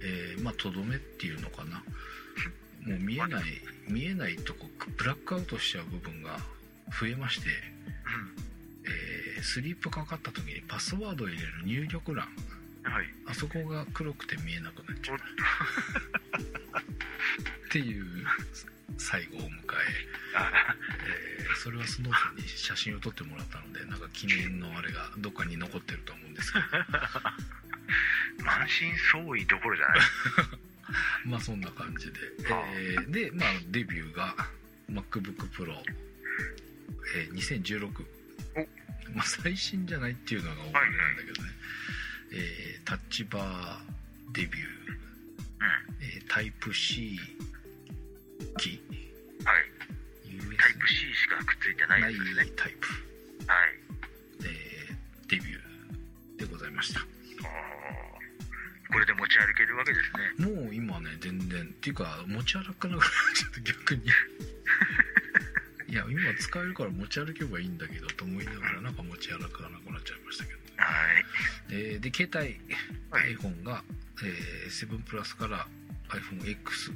[0.02, 1.84] えーまあとどめっていうのかな。
[2.86, 3.44] もう見えない
[3.88, 6.40] 見えないとこブラックアウトしちゃう部分が
[7.00, 7.50] 増えまして、
[8.86, 12.28] えースリープかかった時にパスワードを入れる入力欄。
[12.28, 13.06] うんはい。
[13.28, 15.18] あそこが黒くて見えなくなっちゃう。
[15.18, 15.20] お
[17.68, 18.06] っっていう
[18.98, 19.50] 最後を迎え
[20.36, 20.52] あ
[21.38, 26.66] えーそれはスノーさんに写真を撮ってもらったのでなんか記念のあれがどっかに残ってると思うんですけど。
[28.46, 30.00] 満身創痍どころじゃない。
[31.26, 32.20] まあそんな感じで、
[32.54, 34.36] あえーでまあデビューが
[34.90, 35.84] MacBookPro、
[37.16, 38.06] えー2016
[39.14, 40.80] まあ最新じゃないっていうのが多いな
[41.14, 41.50] んだけどね、
[42.32, 44.98] えータッチバーデビュー、
[46.02, 47.57] えータイプ C キうん
[49.46, 49.64] はい。
[50.30, 52.52] ー USB タイプ C しかくっついてないですね。
[52.56, 52.88] タイプ、
[53.48, 53.76] はい。
[54.44, 57.02] えーデビューでございました。
[59.18, 60.00] 持ち歩けるわけで
[60.38, 60.64] すね。
[60.64, 61.62] もう今ね全然。
[61.62, 64.04] っていうか持ち歩かなくなっちゃって逆に。
[65.90, 70.86] いや今使えるから持ち歩けばいいんだけどと思いながらなんか持ち歩かなくなっちゃいましたけどは
[71.20, 71.26] い。
[71.70, 72.60] えーで携帯、
[73.10, 73.36] はい。
[73.36, 73.84] iPhone が、
[74.24, 75.68] えー7プラスから
[76.10, 76.94] iPhoneX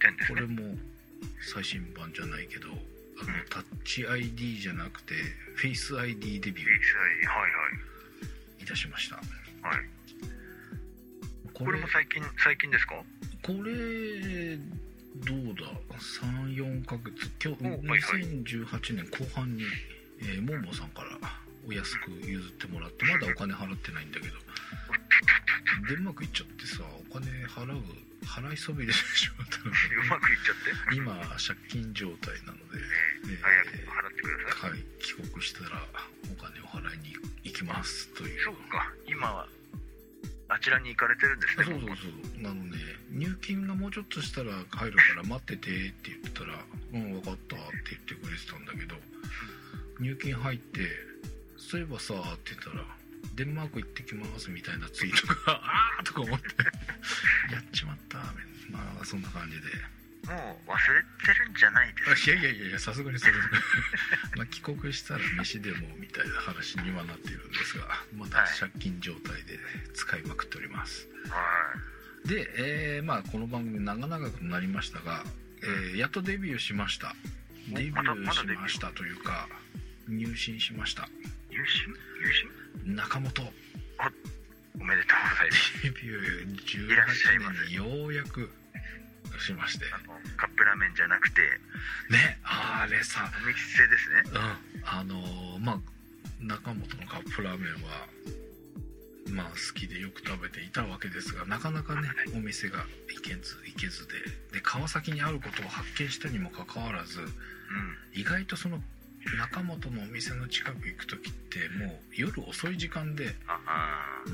[0.00, 0.78] 10ですねこれも
[1.40, 2.76] 最新版じゃないけどあの
[3.50, 5.14] タッチ ID じゃなくて
[5.56, 8.66] フェイス ID デビュ HI はいーい。
[8.66, 9.16] たしました。
[9.16, 9.76] はい。
[9.76, 9.86] はい
[11.54, 12.94] ここれも最近最近ですか？
[13.42, 15.66] これどうだ
[15.98, 17.28] ？34ヶ月。
[17.42, 18.22] 今日、おはいはい。
[18.22, 19.64] 2018年後半に、
[20.20, 21.18] えーモンモさんから
[21.66, 24.34] お安く譲ってもらってまだお金払ってないんだけど。
[25.88, 27.82] デンマーク行っちゃってさお金払う
[28.24, 30.56] 払いそびれてしまったので うまくいっちゃっ
[30.90, 30.94] て？
[30.96, 32.78] 今借金状態なので、
[33.24, 34.70] えー早く払ってください。
[34.70, 35.86] はい、帰国したら
[36.30, 38.44] お金を払いに行きますという。
[38.44, 38.92] そうか。
[39.06, 39.48] 今は
[40.50, 42.42] あちらに行かれてるんですねそうそうそう。
[42.42, 42.78] なので
[43.10, 48.98] 入金がもうちょっとしたら入るから待っててって言ってたら「うん分かった」って言ってくれてたんだけど
[50.00, 50.88] 入金入って
[51.58, 52.84] 「そういえばさ」って言ったら
[53.34, 55.60] 「デンマーク行ってきます」みたいなツイートが
[55.98, 56.46] 「あー!」とか思って。
[57.52, 58.18] やっちまった。
[58.70, 59.62] まあそんな感じで。
[60.28, 62.30] もう忘れてるんじゃないであす。
[62.30, 63.32] いやいやいやいやさすがにそれ
[64.36, 69.58] まあ帰国したら飯でもみたいな話にはなっているんですがまだはい借金状態で
[69.94, 71.74] 使いまくっております、は
[72.26, 75.24] で、えーまあ、この番組長々となりましたが、
[75.62, 77.16] えーやっとデビューしました。
[77.72, 79.48] おデビューしましたというか
[80.08, 81.04] 入信しました。
[81.04, 81.08] い
[81.50, 82.32] 優秀優
[82.84, 83.30] 中本。
[83.32, 83.52] 秀
[84.80, 85.82] おめでとうございます。
[85.82, 87.60] デビューいらっしゃいま18せ。
[87.64, 88.50] 年にようやく
[89.40, 89.86] しまして。
[89.92, 91.40] あのカップラーメンじゃなくて。
[92.10, 93.30] ねあれさ。
[93.42, 94.22] お店ですね。
[94.26, 94.84] うん。
[94.84, 95.78] あのーまあ
[96.40, 98.06] 中本のカップラーメンは
[99.30, 104.14] まあ好きでよく食べていたわけですがなかなかねお店が行けず行けずで。
[104.52, 107.28] で川崎にあることを発見したにもかかわらずうん。
[108.14, 108.80] 意外とその
[109.36, 113.34] 中本のお店の近く行く時ってもう夜遅い時間で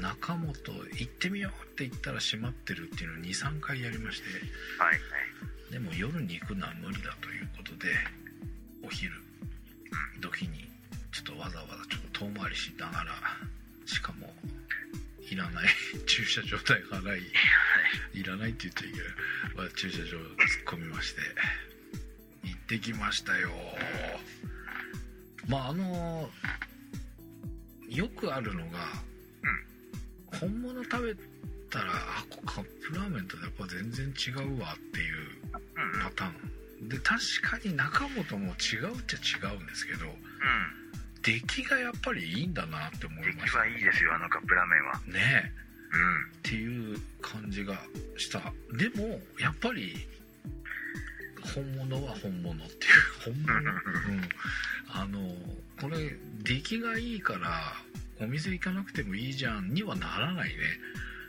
[0.00, 4.28] 中本行ってみようって言ったら閉まってるっていうのを23回やりまして
[4.78, 5.00] はいはい。
[5.72, 7.92] でも夜に行くのは無理だということで
[8.84, 9.12] お昼
[10.20, 10.68] 時に
[11.12, 13.12] ちょっとわざわざちょっと遠回りしながら
[13.86, 14.32] しかも
[15.30, 15.68] いらない
[16.06, 18.22] 駐車場代払いい。
[18.24, 19.06] らないって言っちゃいけない、
[19.56, 20.18] まあ、駐車場突っ
[20.66, 21.20] 込みまして
[22.44, 23.50] 行ってきましたよ
[25.48, 26.28] まああの
[27.88, 28.78] よくあるのが、
[30.40, 31.14] 本物食べ
[31.70, 35.16] たらあこカップラーメンとやっぱ全然違うわっていう
[35.76, 36.88] うんうんパターン。
[36.88, 40.00] で確かに中本も違うっちゃ違うんですけど
[41.22, 43.58] 出来がやっぱりいいんだなって思い出来ました。
[43.58, 44.92] はいいですよあのカップラーメンは。
[45.06, 45.64] ねえ。
[45.94, 46.24] うん。
[46.26, 47.78] っていう感じが
[48.18, 48.40] した。
[48.76, 50.06] でもやっぱり
[51.54, 53.34] 本物は本物っていう。
[53.34, 53.66] 本物、うん。
[53.66, 54.28] うんうん、
[54.88, 55.18] あの
[55.80, 57.74] これ出来がいいから
[58.20, 60.54] お店行かなくてもいいじゃんにはならないね。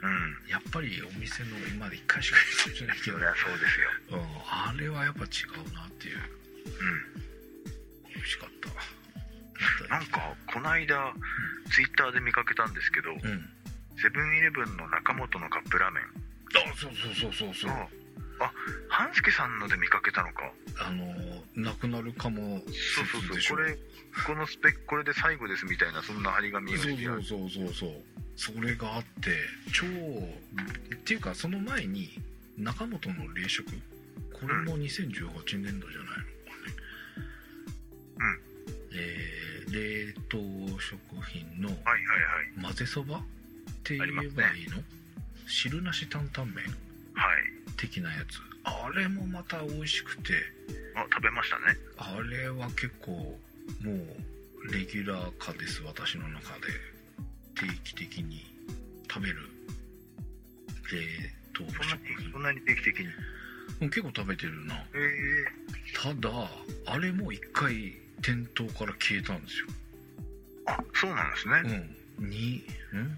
[0.02, 0.52] うん。
[0.52, 3.18] やっぱりお店の今まで1回しか行ってないけど。
[3.18, 4.20] そりゃそうですよ。
[4.20, 6.18] うん、あれはやっぱ違うなっていう。
[6.18, 7.24] うん。
[8.14, 9.90] 美味しかった。
[9.90, 11.14] なんかこの間
[11.72, 13.20] ツイッターで見かけたんですけどうん。
[13.98, 16.04] セブンイレブンの中本のカップラーメン。
[16.56, 18.05] あそうそうそうそうそう
[18.40, 18.52] ああ
[18.90, 20.52] 半助さんので見かけたのか。
[20.78, 21.06] あの
[21.56, 23.58] なくなるかもそうそうそう。
[23.58, 23.78] これ
[24.26, 27.24] このスペックこれで最後ですみたいなそんな張り紙をそうしてある。
[27.24, 27.74] そうそうそう。
[27.74, 27.92] そう
[28.38, 29.32] それがあって
[29.74, 32.10] 超っていうかその前に
[32.58, 33.66] 中本の冷食？
[34.34, 36.76] これも2018年度じゃないのかね。
[38.18, 38.40] うん。
[38.94, 40.38] えー冷凍
[40.80, 41.70] 食品の
[42.62, 43.18] 混ぜそば？
[43.18, 43.22] っ
[43.84, 44.30] て言えばいい
[44.70, 44.78] の、
[45.48, 46.66] 汁なし担々麺？
[47.76, 48.40] 的なやつ。
[48.64, 50.34] あれもまた美味しくて。
[50.96, 51.78] あ食べましたね。
[51.98, 53.38] あれは結構も
[53.92, 56.68] うレギュラー化です私の中で。
[57.56, 58.46] 定期的に
[59.10, 59.38] 食べる。
[60.92, 61.00] 冷
[61.54, 63.06] 凍そんな食品そんなに定期的に？
[63.82, 64.76] うん結構食べてるな。
[64.76, 65.46] へえ。
[65.94, 66.50] ただ
[66.86, 69.68] あれも一回店頭から消えたんですよ。
[70.68, 71.96] あそうなんですね。
[72.20, 72.30] うん。
[72.30, 73.18] にん？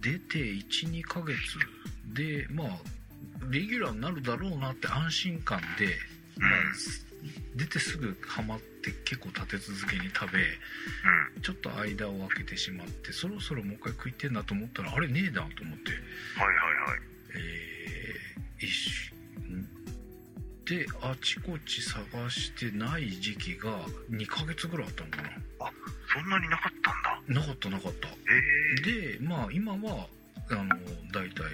[0.00, 1.36] 出て12ヶ月
[2.14, 2.68] でまあ
[3.50, 5.86] レギュラーになるだろうなって安心感で、
[6.38, 6.50] まあ
[7.54, 11.42] 出てすぐハマって結構立て続けに食べうん。
[11.42, 15.90] ちょっと間を空けてしまってそろそろもう一回食いてんなと思ったらあれねえだと思って。
[16.36, 16.56] はいはい
[16.90, 17.00] はい。
[18.60, 19.12] えー、一
[20.64, 25.72] であちこち探してない時期が2ヶ月ぐらいあったのか
[26.12, 27.40] そんなになかったんだ。
[27.40, 28.08] ななかったなかった。
[28.08, 28.12] へ
[28.78, 30.06] えでまあ今は
[30.50, 30.68] あの
[31.12, 31.44] 大体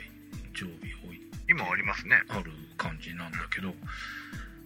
[0.55, 2.23] 常備置い今ありますね。
[2.29, 3.75] ある感じなんだけど。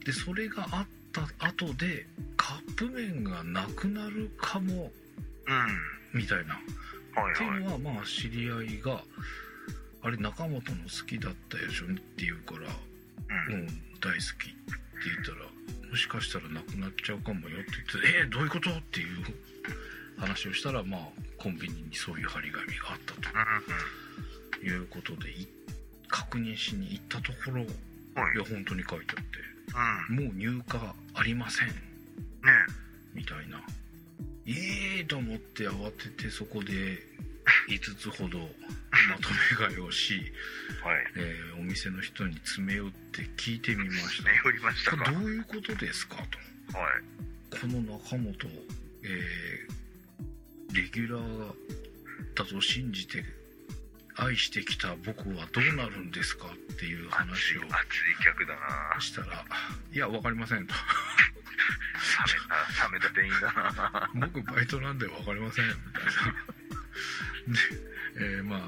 [0.04, 4.90] でそれがあった後でカップ麺がなくなるかも。
[5.46, 5.52] う
[6.14, 6.20] ん。
[6.20, 6.54] みたいな。
[7.20, 9.02] はいっていうはいのはまあ知り合いが
[10.02, 12.68] あれ中本の好きだったでしょって言うから
[13.48, 13.54] うん。
[13.54, 13.66] うん
[14.02, 14.56] 大好きって
[15.04, 18.70] 言ったらもしかしたらなくなっちゃうかもよって言ってえー、どういうこと？
[18.70, 19.24] っていう
[20.18, 21.00] 話をしたらまあ
[21.38, 23.20] コンビニにそういう張り紙があったと
[24.62, 25.46] いうことでい
[26.08, 27.60] 確認しに行ったところ
[28.20, 28.38] はい。
[28.38, 29.38] や本当に書いてあって
[30.10, 30.26] うん。
[30.26, 30.62] もう入荷
[31.14, 31.68] ありません。
[31.68, 31.72] ね。
[33.14, 33.60] みたいな。
[34.46, 36.98] ええー、と思って慌ててそこで
[37.68, 38.38] 5つほど
[39.08, 40.32] まとめ買いをし、
[40.82, 41.06] はい。
[41.16, 44.22] えーお店の人に詰め寄って聞いてみまし
[44.84, 44.96] た。
[45.10, 46.16] どういうことですか？
[46.16, 46.38] と。
[47.60, 48.34] この中本、
[49.04, 49.72] えー
[50.74, 51.54] レギュラー
[52.34, 53.22] だと信じて
[54.24, 57.70] 愛してきた僕はどうなるんですかっていう熱話をい熱い
[58.24, 58.54] 客だ
[58.94, 59.00] な。
[59.00, 59.44] したら
[59.92, 60.74] 「いや分かりません」と。
[60.74, 60.80] 冷
[62.34, 66.12] めた冷めた店員だな「僕バイトなんで分かりません」みたいな。
[67.48, 67.58] で、
[68.16, 68.60] えーまあ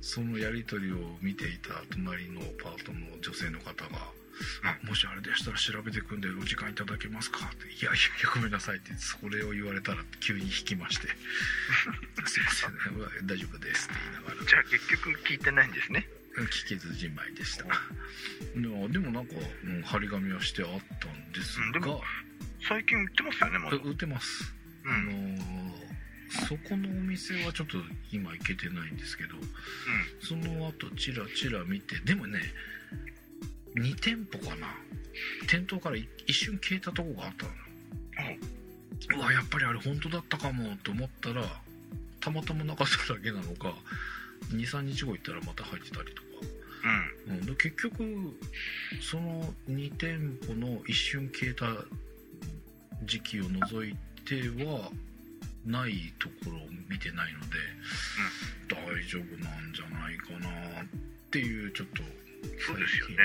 [0.00, 4.10] そのやり取りを見ていた隣のパートの女性の方が「あ
[4.82, 11.08] もしあれでしたら調べてくんでお時間いただけますか?」って「いやいやいやごめんなさい」ってそれを言われたら急に引きまして
[12.26, 13.26] 「すいません。
[13.26, 14.44] 大丈夫です」って言いながら。
[14.46, 16.08] じゃあ結局聞いてないんですね？
[16.50, 17.64] 聞けずじまいでした。
[18.56, 18.58] で
[18.98, 22.00] もなんか、うん、張り紙はしてあったんですが、
[22.66, 23.76] 最近売ってますよねまだ。
[23.76, 24.54] え売ってます。
[24.86, 25.36] あうん。
[25.36, 25.72] のー
[26.48, 27.76] そこのお店はちょっと
[28.10, 29.34] 今行けてないんですけど
[30.22, 32.40] その後チラチラ見てでもね
[33.74, 34.66] 2店舗かな。
[35.48, 37.52] 店頭からい一瞬消えたとこがあったの。
[39.18, 41.42] うわやっぱりあれ本当だったかもと思ったら
[42.20, 43.74] たまたまなかっただけなのか
[44.50, 46.28] 23日後行ったらまた入ってたりとか。
[47.28, 47.34] うん。
[47.34, 48.36] うん、で結局
[49.00, 51.66] その2店舗の一瞬消えた
[53.04, 54.90] 時期を除いては
[55.66, 57.56] ないところを見てないので、
[58.68, 60.84] 大丈夫なんじゃないかなっ
[61.30, 62.02] ていうちょっと
[62.66, 63.16] そうですよね。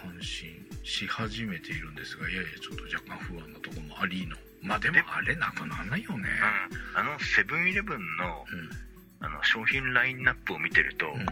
[0.00, 4.36] 安心し始めているんですがいやいやちょっと若干不安なところもありの。
[4.62, 6.28] まあでもであれなくならないよね。
[6.94, 6.98] うん。
[6.98, 11.24] あのセブンイレブンのうあの商品ラインナップを見てると、ん、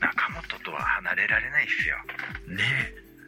[0.00, 1.96] 中本とは離れられないですよ。
[2.48, 2.64] うん、ね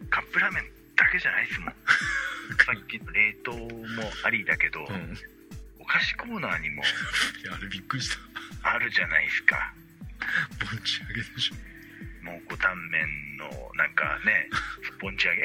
[0.08, 0.64] カップラーメン
[0.96, 1.74] だけじゃないですもん。
[2.64, 5.18] さっきの冷凍もありだけど、えうん。
[5.78, 6.82] お菓子コーナーにも
[7.52, 8.10] あれびっくりし
[8.62, 8.74] た。
[8.74, 9.72] あるじゃないですか。
[10.58, 11.69] ぼんち揚げでしょ
[12.30, 14.46] 蒙古タンメンのなんかね
[14.86, 15.42] スポンジ揚げ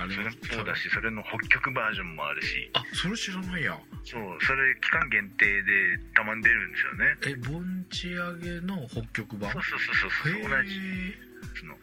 [0.00, 2.70] あれそれもそうだしそれの北極バージョンもあるし。
[2.72, 3.76] あそれ知らないや。
[4.04, 7.16] そうそれ期間限定でたまに出るんですよね。
[7.26, 11.76] え盆地揚げの北極版そうそうそうそうそうへ同じえやつの。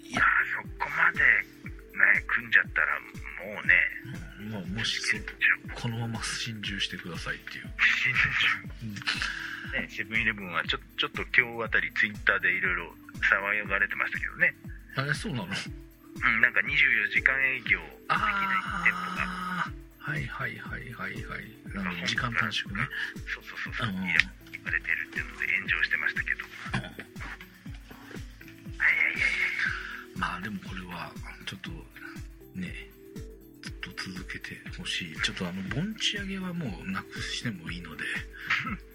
[0.00, 0.22] いや
[0.56, 3.74] そこまでね組んじゃったらもうね
[4.50, 5.20] まあもしそう
[5.74, 7.68] このまま心中してくださいっていう。
[8.80, 9.02] 信じ
[9.72, 14.54] ねセブンイレブンはちょちょっと今日あたりツイッターでいろいろ騒がれてましたけどね。
[14.96, 15.46] あれそうなの？
[15.46, 18.18] うんなんか24時間営業できない
[18.84, 22.06] 店舗がああはいはいはいはいはい。
[22.06, 22.86] 時間短縮ね。
[23.32, 26.44] そうそうそうそう、うん言われてるっていうので炎上してましたけど。
[26.44, 27.06] はいはいはい
[30.16, 31.10] まあでもこれは
[31.46, 31.70] ちょっと
[32.54, 32.68] ね
[33.62, 35.16] ずっと続けてほしい。
[35.22, 38.04] ちょっとあの盆地揚げはもうなくしてもいいので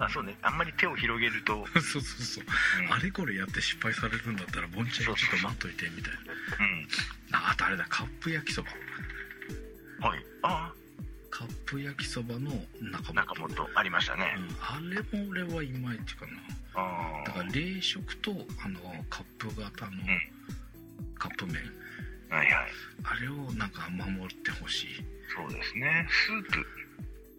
[0.00, 0.36] あそうね。
[0.42, 2.44] あんまり手を広げると、 そうそうそう。
[2.84, 2.92] うん。
[2.92, 6.20] あれこれやって失敗されるんだったら盆地揚げちょっと待っといてみたいな。
[6.20, 6.88] うん。
[7.32, 8.70] ああとあれだカップ焼きそば。
[10.00, 10.24] はい。
[10.42, 10.72] あ。
[11.30, 13.18] カップ焼きそばの中本。
[13.18, 13.68] あ中本。
[13.74, 14.80] ありましたね、うん、あ
[15.12, 16.32] れも俺はいまいちかな。
[16.76, 18.30] ああだから冷食と
[18.64, 18.80] あの
[19.10, 20.06] カップ型のん。
[21.18, 21.56] カップ麺、
[22.30, 22.70] はいはい。
[23.04, 24.86] あれをなんか守ってほしい。
[25.34, 26.06] そうですね。
[26.10, 26.66] スープ、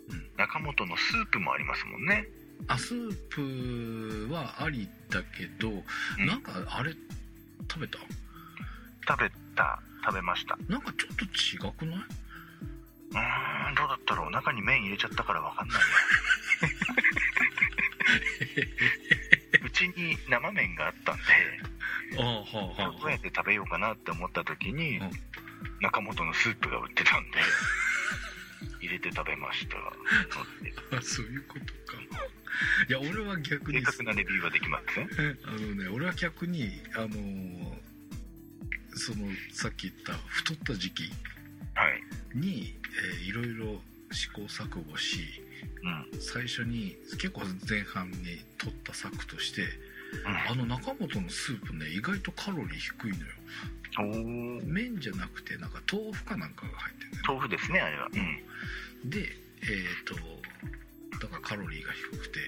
[0.09, 0.29] うん。
[0.37, 2.27] 中本のスープもありますもんね
[2.67, 5.73] あスープはありだけど、う
[6.21, 6.25] ん。
[6.25, 6.93] なんかあれ
[7.69, 7.99] 食べた？
[9.07, 9.79] 食べた。
[10.03, 10.57] 食べました。
[10.67, 11.99] なんかちょっと違くない？
[11.99, 14.31] うーんどうだったろう。
[14.31, 15.77] 中に麺入れちゃったから分かんない
[19.53, 21.23] や うちに生麺があったんで
[22.15, 22.21] ど
[23.07, 25.11] うやって食べようかなって思った時に、うん。
[25.81, 27.39] 中本のスープが売ってたんで
[28.79, 29.77] 入れて食べました。
[30.97, 31.99] あそういうことか。
[32.87, 35.09] いや俺は逆正に確なレビューはできません？
[35.45, 37.75] あのね俺は逆にあのー
[38.97, 41.11] そのさっき言った太った時期
[41.73, 42.01] はい。
[42.33, 42.77] に、
[43.19, 43.81] えーいろいろ
[44.11, 45.19] 試行錯誤し
[46.13, 46.21] うん。
[46.21, 49.67] 最初に結構前半に取った策として
[50.23, 53.23] あの中本のスープね意外とカロリー低いのよ
[54.03, 58.07] 麺じゃなくてなんか豆腐かなんかが入ってる豆腐ですねあれは。
[58.11, 59.09] うん。
[59.09, 60.15] でえっ、と
[61.19, 62.39] だからカロリーが低くて、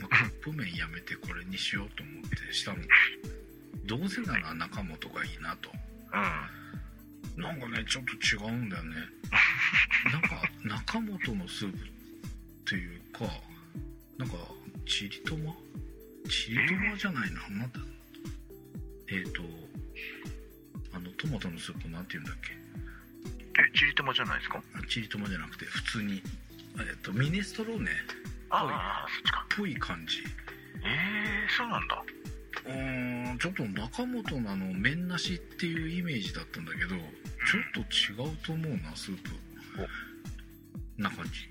[0.00, 2.78] まあカップ麺やめてこれにしようと思ってしたの。
[3.86, 5.70] どうせなら中本がいいなと。
[7.36, 7.42] うん。
[7.42, 8.96] なんかねちょっと違うんだよね。
[10.12, 11.80] なんか中本のスープっ
[12.64, 13.26] ていうか
[14.18, 14.36] なんか
[14.86, 15.54] チリトマ？
[16.28, 17.40] チリトマじゃないな。
[17.48, 17.80] なんだ？
[19.08, 19.65] えっ、とあの
[21.18, 22.52] トマトのスープなんて言うんだっけ？
[23.62, 24.62] えチリトマじゃないですか？
[24.74, 26.22] あチリトマじゃなくて普通に
[26.78, 27.90] えっ、とミネストローネ。
[27.90, 27.94] っ
[28.50, 29.06] ああ
[29.48, 30.22] そっぽい感じ。
[30.84, 32.02] えー、そうなんだ。
[32.66, 37.02] うーんちょっと中本のあの麺なしっていうイメージだったんだけどちょっ
[37.74, 37.80] と
[38.24, 39.30] 違うと思うなスープ。
[40.98, 41.46] な感じ、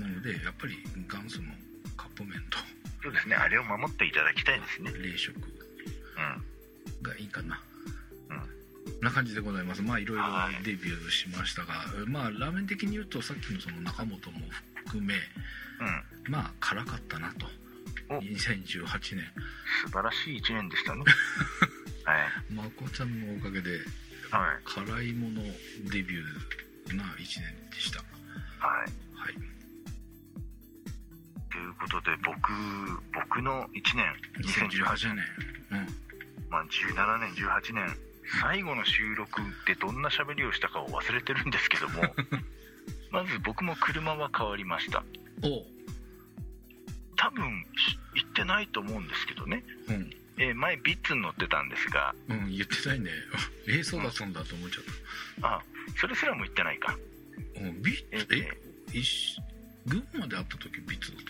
[0.00, 1.52] なのでやっぱり元祖の
[1.96, 2.56] カップ麺と。
[3.02, 3.36] そうですね。
[3.36, 4.92] あれを守っていただきたいですね。
[4.92, 7.02] 冷食うん。
[7.02, 7.65] がいいかな、うん
[9.06, 9.82] な感じでございます。
[9.82, 10.64] まあいろいろはい。
[10.64, 11.74] デビューしましたが、
[12.06, 14.18] まあラーメン的に言うとさっきのその中本も
[14.74, 16.32] 含めうん。
[16.32, 17.46] まあ辛かったなと。
[18.08, 18.18] お。
[18.18, 19.22] 2018年。
[19.86, 21.04] 素晴らしい1年でしたね。
[22.04, 22.52] はい。
[22.52, 23.78] まこちゃんのおかげで
[24.30, 24.84] はい。
[24.86, 25.42] 辛いもの
[25.90, 27.26] デビューな1年
[27.70, 28.00] でした。
[28.00, 28.90] はい。
[29.14, 29.34] はい。
[31.48, 32.34] ということで僕
[33.12, 34.04] 僕の1年。
[34.42, 35.24] 2018 2018年。
[35.70, 36.06] 年
[36.50, 37.96] まあ、17年18年
[38.40, 42.02] 最後の収録ってどんな喋りをしたかを忘れてるんですけども
[43.10, 45.02] まず僕も車は変わりました。
[47.16, 50.10] 多分し言ってないと思うんですけどね、うん。
[50.38, 52.14] えー前ビッツに乗ってたんですが。
[52.28, 53.10] うん言ってないね。
[53.68, 54.84] えー、そうだそうだと思っちゃっ
[55.42, 55.62] あ
[55.96, 56.96] それすらも言ってないか。
[57.54, 58.26] たうんビッえツ
[58.92, 58.98] え？
[58.98, 59.40] いし
[59.86, 61.24] 群馬で会った時ビッツだっ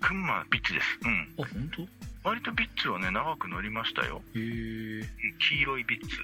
[0.00, 0.08] た？
[0.08, 0.98] 群馬ビッツです。
[1.04, 1.34] うん。
[1.38, 1.88] あ本当？
[2.28, 4.22] 割とビッツはね長く乗りましたよ。
[4.34, 5.08] へえ
[5.48, 6.16] 黄色いビッツ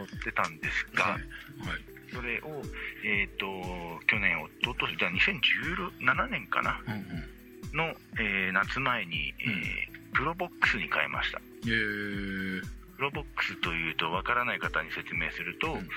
[0.00, 1.12] 乗ってたんですが、はい。
[1.12, 1.22] はい。
[2.12, 2.62] それを
[3.04, 3.46] えっ、と
[4.06, 7.76] 去年一昨年じゃあ2017年かなうんうん。
[7.76, 7.84] の、
[8.18, 11.38] えー夏前に、えープロボックスに変えました。
[11.38, 12.60] へえ
[12.96, 15.88] プロボックスというとわからない方に説明すると、うん。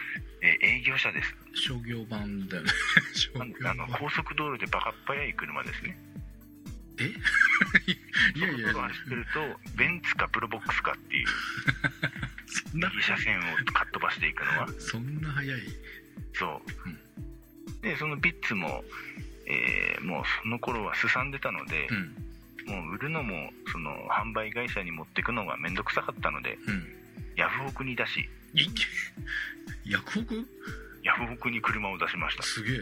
[0.41, 1.35] えー営業車です。
[1.55, 2.69] 商業版だよね
[3.65, 5.97] あの版高速道路でバカっ早い車ですね。
[6.99, 7.05] え？
[8.37, 11.27] いやいや走ってるとベンツかプロボックスかっていう
[12.73, 13.41] 右車線を
[13.71, 14.67] かっ飛ばしていくのは。
[14.79, 15.59] そんな早い。
[16.33, 16.61] そ
[17.81, 18.83] う、でそのビッツも、
[19.47, 22.15] えーもうその頃はすさんでたのでう、ん。
[22.85, 26.83] もう売るのもその販売会社に持っていくのがめんどくさかったのでうん。
[27.35, 28.19] ヤフオクに出し
[28.53, 28.69] い
[29.91, 30.47] ヤフオク？
[31.03, 32.75] ヤフオクに車を出しました、すげえ。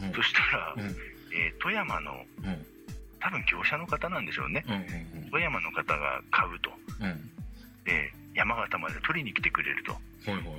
[0.00, 0.08] うん。
[0.08, 0.14] うん。
[0.14, 0.82] そしたら、うん。
[1.32, 2.66] えー富山のうん。
[3.20, 4.62] 多分業者の方なんでしょうね。
[5.30, 6.70] 富山の方が買うと。
[7.84, 9.92] で山形まで取りに来てくれると。
[9.92, 10.54] はいはいはい。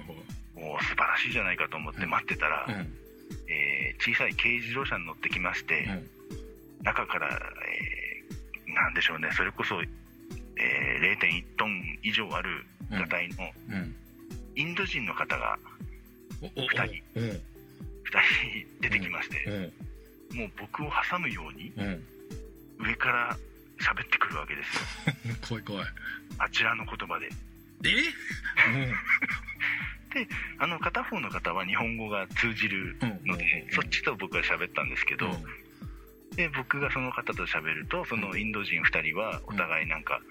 [0.58, 2.74] おー素晴らしいじゃないかと思って待ってたら、うん。
[3.50, 6.84] えー小さい軽自動車に乗ってきまして、うん。
[6.84, 13.36] 中から、えーなんでしょうねそれこそ、えー0.1トン以上あるがたいの
[13.70, 13.96] うん。
[14.56, 15.58] インド人の方が
[16.42, 17.04] おおお二人。
[17.16, 17.42] うん
[18.06, 18.20] 2
[18.62, 19.44] 人出てきまして、
[20.32, 20.38] うん。
[20.40, 22.04] もう僕を挟むようにうん。
[22.86, 23.38] 上から
[23.80, 24.76] 喋ってくるわけです
[25.32, 25.36] よ。
[25.48, 25.86] 怖い怖い。
[26.38, 27.30] あちらの言葉で
[27.84, 27.90] え？
[30.60, 32.96] あの片方の方は日本語が通じる
[33.26, 35.28] ので、そっちと僕は喋ったんですけど、
[36.36, 40.22] で僕がその方と喋るとそのインド人2人はお互いなんか、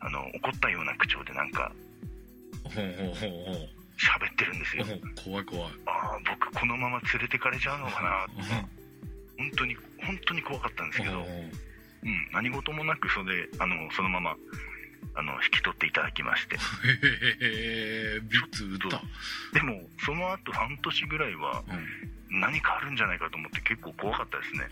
[0.00, 1.72] あの怒ったような口調でなんか
[2.64, 2.80] 喋
[4.30, 4.84] ってるんですよ、
[5.22, 5.72] 怖い怖い。
[5.86, 8.26] ああ僕このまま連れてかれちゃうのかな。
[9.38, 14.34] 本当に本当に怖かったんですけど、うん、何事もなくそれあのそのまま
[15.14, 16.56] あの引き取っていただきまして。
[16.56, 19.02] へへへビッツ売った。
[19.52, 22.40] でもその後半年ぐらいはうん。
[22.40, 24.68] 何かあるんじゃないかと思って結構怖かったですね。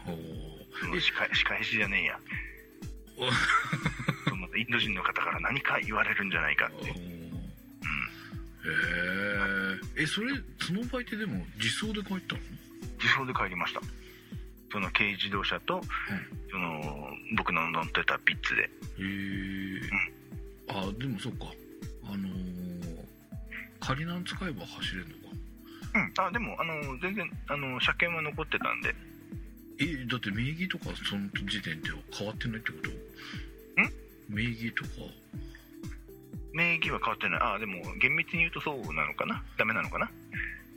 [1.00, 2.18] 仕返仕返しじゃねえや。
[4.28, 6.94] そのインド人の方から何か言われるんじゃないかって、へ
[9.96, 12.40] ええそれその場合ってでも自走で帰ったの？
[12.98, 13.80] 自走で帰りました
[14.74, 15.80] その軽自動車と、
[16.50, 18.62] その僕の乗ってたピッツで。
[18.62, 19.80] へえ
[20.68, 21.44] あでもそっか。
[22.06, 23.04] あのー、
[23.78, 25.36] 仮なん使えば走れるのか。
[25.94, 26.26] うん。
[26.26, 28.92] あでもあの全然あの車検は残ってたんで。
[29.78, 32.90] えだって名義とかその時点では変わってないってこと？
[33.80, 33.92] ん？
[34.28, 34.88] 名義とか。
[36.52, 37.40] 名義は変わってない。
[37.42, 39.40] あでも厳密に言うとそうなのかな？
[39.56, 40.10] ダメなのかな？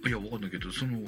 [0.05, 0.99] いやわかんないけどその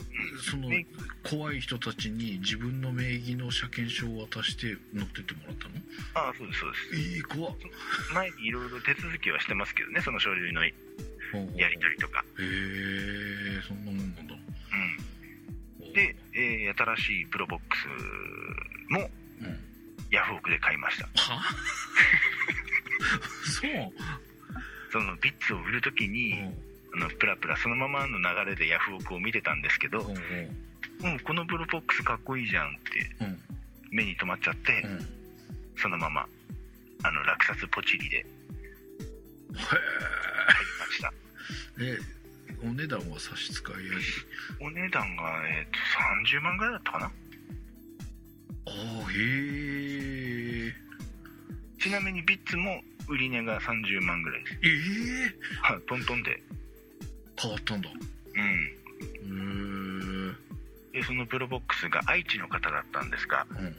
[0.41, 0.85] そのね。
[1.23, 5.75] 怖い人たちに自分の名義の車検証を渡して乗ってってもらったの？
[6.15, 6.95] ああそうですそうです。
[7.15, 7.55] いい怖っ。
[8.13, 14.27] 前にいろいろ手続きはしてますけどねその書類のやり取りとか、へえそんなもんなん。
[14.27, 14.35] だ
[15.81, 15.85] う。
[15.89, 17.87] ん、で、えー新しいプロボックス
[18.91, 19.09] も
[19.41, 19.59] うん。
[20.11, 21.07] ヤフオクで買いました。
[21.15, 21.41] は？
[23.45, 23.71] そう。
[24.91, 26.33] そのビッツを売るときに、
[26.93, 30.03] あのプラプラそのままの流れでヤフオクを見てたんですけど、う
[31.05, 33.35] んうん、このプロボックスかっこいいじゃんって
[33.91, 34.95] 目に留まっちゃって、うん。
[34.97, 34.99] へ
[35.77, 36.25] そのまま
[37.03, 38.25] あの落札ポチリで
[39.53, 39.81] 買い
[40.79, 41.13] ました。
[41.79, 42.19] ええ
[42.61, 44.65] お値段は差し支えあり？
[44.65, 45.79] お値段が、えー、と
[46.35, 47.05] 30万ぐらいだったかな。
[47.05, 47.11] あ
[48.67, 48.71] あ
[49.11, 49.13] へ
[50.67, 50.73] え
[51.79, 54.57] ちなみにビッツも売り値が30万ぐらいです。
[54.63, 56.43] ええはいトントンで
[57.41, 57.89] 変わったんだ。
[58.35, 58.41] う
[59.31, 60.35] ん。
[60.91, 63.75] でそのプロボックスが愛知の方だったんですが、うん。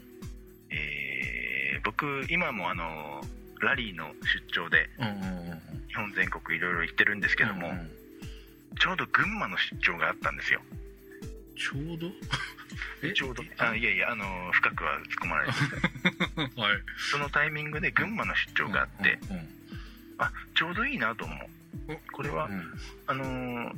[0.71, 3.23] えー僕今もあの
[3.61, 7.91] ラリーの出張でうんうんうん日本全国いろいろ行ってるんですけども、うんうん
[8.79, 10.61] ちょうど群馬の出張があったんですよ。
[11.59, 12.07] ちょうど？
[13.03, 13.13] え？
[13.13, 13.43] ちょうど。
[13.59, 15.65] あいやいやあの深くは突っ込まないです
[16.61, 16.79] はい。
[17.11, 19.49] そのタイミングで群馬の出張があって、うんうん。
[20.19, 21.39] あちょうどいいなと思う
[22.12, 22.55] これは、うん。
[22.55, 22.62] うん
[23.07, 23.73] あのー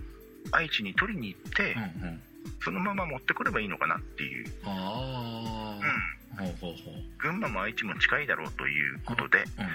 [0.51, 2.21] 愛知に取りに行って、うんうん。
[2.65, 5.85] そのまま持ってこればいいのかなっていう、あう
[6.35, 6.95] ん、あほうほうほう。
[7.19, 9.67] 群馬も愛知も近いだろうということで、うん。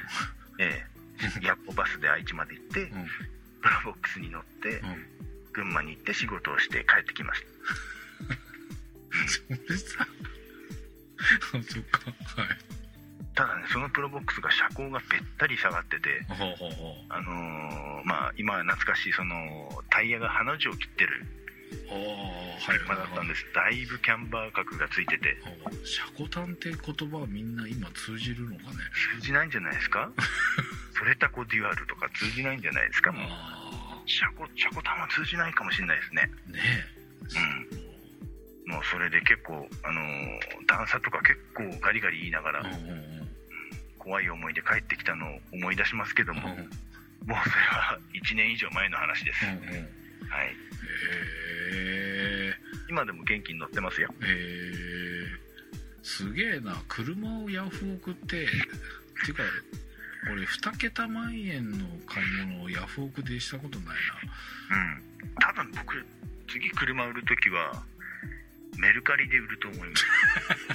[0.60, 0.88] ええ。
[1.42, 2.90] 夜行バスで愛知まで行って、うん。
[3.62, 5.06] プロボックスに乗って、うん。
[5.54, 7.46] 群馬に行って仕事をして帰ってきまし
[9.26, 9.42] そ
[11.58, 12.12] れそっか。
[12.42, 12.48] はい
[13.38, 16.26] たただねそのプロボックスが車高がぺったり下がってて
[17.10, 19.36] あのーまあ今懐かしいその
[19.90, 21.26] タイヤがハの字を切ってる
[22.66, 23.46] 車だったんです。
[23.54, 25.36] だいぶキャンバー角がついてて。
[25.84, 28.70] シャコタンって言葉はみんな今通じるのかね。
[29.16, 30.10] 通じないんじゃないですか？
[30.98, 33.12] それタコデュアルとか通じないんじゃないですか？
[33.12, 33.28] もう。
[33.30, 36.32] あシャコシャコタンは通じないかもしれないですね。
[36.48, 36.86] あね
[38.66, 38.72] うん。
[38.72, 43.17] もうそれで結構あのー段差とか結構ガリガリ言いながらえうんうん
[44.08, 46.58] 怖い思いで帰ってきたのを思い出しますけども、うん。
[46.60, 46.70] うん
[47.28, 49.60] もうそれは1年以上前の話です、うんうん。
[49.60, 50.50] はい、へ
[51.74, 52.54] え
[52.90, 54.08] 今でも元気に乗ってますよ。
[54.22, 55.28] へえ
[56.04, 56.82] すげえな。
[56.88, 58.24] 車をヤフオクって。
[58.24, 59.44] っていうか
[60.32, 63.96] 俺2桁万円の買い物をヤフオクでしたことない
[64.72, 65.36] うん。
[65.42, 66.06] 多分僕
[66.48, 67.84] 次車売るときは
[68.78, 70.06] メルカリで売ると思います。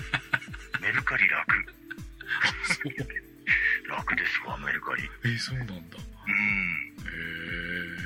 [0.83, 1.82] メルカリ楽
[3.89, 5.75] 楽ですわメルカリえそうなんだ。
[5.75, 5.83] へうん。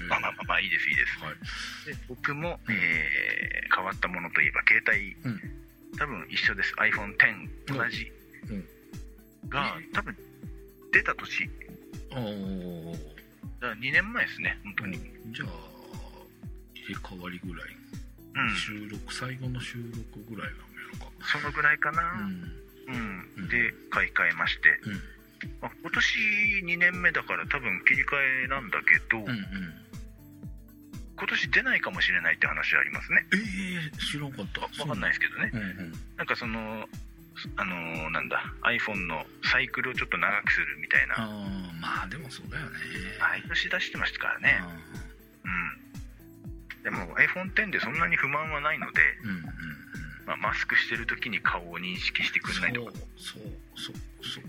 [0.07, 1.19] えまあまあまあまあいいですいいです。
[1.21, 1.35] はい。
[1.95, 2.75] で僕も、うん。
[2.75, 5.41] えー変わったものといえば携帯、うん。
[5.99, 6.73] 多分一緒です。
[6.77, 8.11] iPhone10 同じ、
[8.49, 8.65] うん。
[9.51, 10.17] が多分
[10.93, 11.51] 出た年。
[12.13, 12.23] ああ
[13.61, 14.99] だから2年前ですね本当に。
[15.35, 15.49] じゃあ
[16.75, 17.69] 入れ替わりぐらい、
[18.35, 18.57] うん。
[18.57, 20.57] 収録最後の収録ぐらいが
[20.93, 21.13] めのか。
[21.27, 22.03] そのぐらいかな。
[22.13, 24.93] うんうん、うんで買い替えまして、うん。
[25.61, 26.19] まあ今年
[26.65, 29.75] 2年目だから多分切り替えなんだけど、うんうん。
[31.17, 33.27] 今年出ないかもしれないって話ありますね。
[33.33, 33.37] え
[33.95, 34.67] え知らんかった。
[34.85, 35.51] 分かんないですけどね。
[35.53, 35.57] う。
[35.57, 35.93] んうん。
[36.17, 36.87] なんかその
[37.57, 41.15] あのーなんだ iPhone のサイクルをちょっと長くするみたいな。
[41.17, 41.27] ああ
[41.81, 42.77] まあでもそうだよね。
[43.21, 44.59] 毎年出してましたからね。
[44.61, 44.69] あ
[45.45, 45.49] う
[46.81, 46.83] ん。
[46.83, 49.37] でも iPhone10 でそんなに不満はないので、うんうん
[50.27, 52.93] まあ、マスクしてる時に顔を認識してくれないとか。
[53.17, 53.43] そう
[53.77, 54.45] そうそうそう。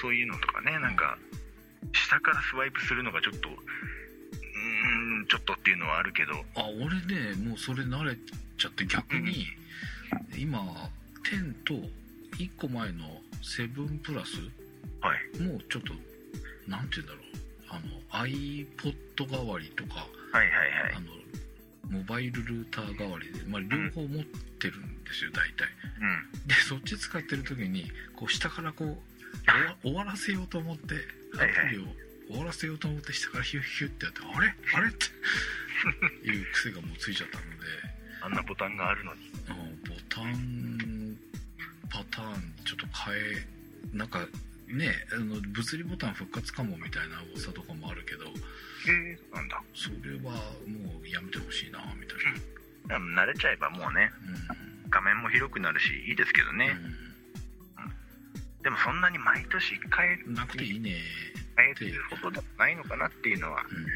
[0.00, 1.18] そういうのとかねなんか
[1.92, 6.32] 下からスワイプするのがちょっとうーんちょっとっていうのはあるけど。
[6.56, 8.16] あ俺ねもうそれ慣れ
[8.58, 9.46] ちゃって逆に
[10.38, 10.58] 今
[11.30, 11.74] 10と
[12.38, 14.36] 1個前の7プラス
[15.00, 15.42] はい。
[15.42, 15.92] もうちょっと
[16.66, 17.24] なんて言うんだろう。
[17.68, 18.94] あの iPod
[19.30, 20.94] 代わりとかはいはいはい。
[20.96, 21.08] あの
[21.90, 25.68] モバイルルーター代わりで、まあ、両方持ってるんですよ大体。
[26.00, 26.48] うん。
[26.48, 28.98] でそっち使ってる時にこう下からこう
[29.82, 30.94] 終わらせようと思って
[31.34, 31.82] アプリを
[32.28, 34.54] 終わらせようと思って下からヒュッヒュッってやってあれ？
[34.74, 34.88] あれ？
[34.88, 37.48] っていう癖がもうついちゃったので。
[38.22, 39.20] あんなボタンがあるのに。
[39.86, 41.16] ボタン
[41.90, 43.46] パターンちょっと変え
[43.92, 44.26] なんか
[44.68, 48.24] ねあの物理ボタン復活かもみたいな噂とかもあるけど。
[48.24, 48.28] へ
[49.12, 49.62] えそうなんだ。
[49.74, 50.32] それは
[50.66, 52.18] もうやめてほしいなみたい
[52.88, 52.96] な。
[52.96, 53.14] うん。
[53.14, 54.10] 慣れちゃえばもうね
[54.90, 56.76] 画面も広くなるしいいですけどね、
[58.62, 60.96] でもそんなに毎年変えうん、なくていいね。
[61.56, 63.86] 変えてるほどでもないのかなっていうのはうん。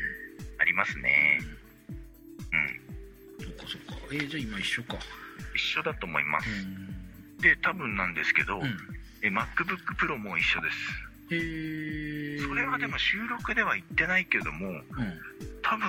[0.61, 1.41] ありますね。
[4.11, 4.97] えー、じゃあ今一緒か。
[5.55, 7.39] 一緒だと思います、うん。
[7.43, 11.09] で多分なんですけど、うんえ MacBook Pro も一緒です。
[11.31, 14.83] へえそれはでも収録では言ってないけどもうん。
[15.63, 15.85] 多分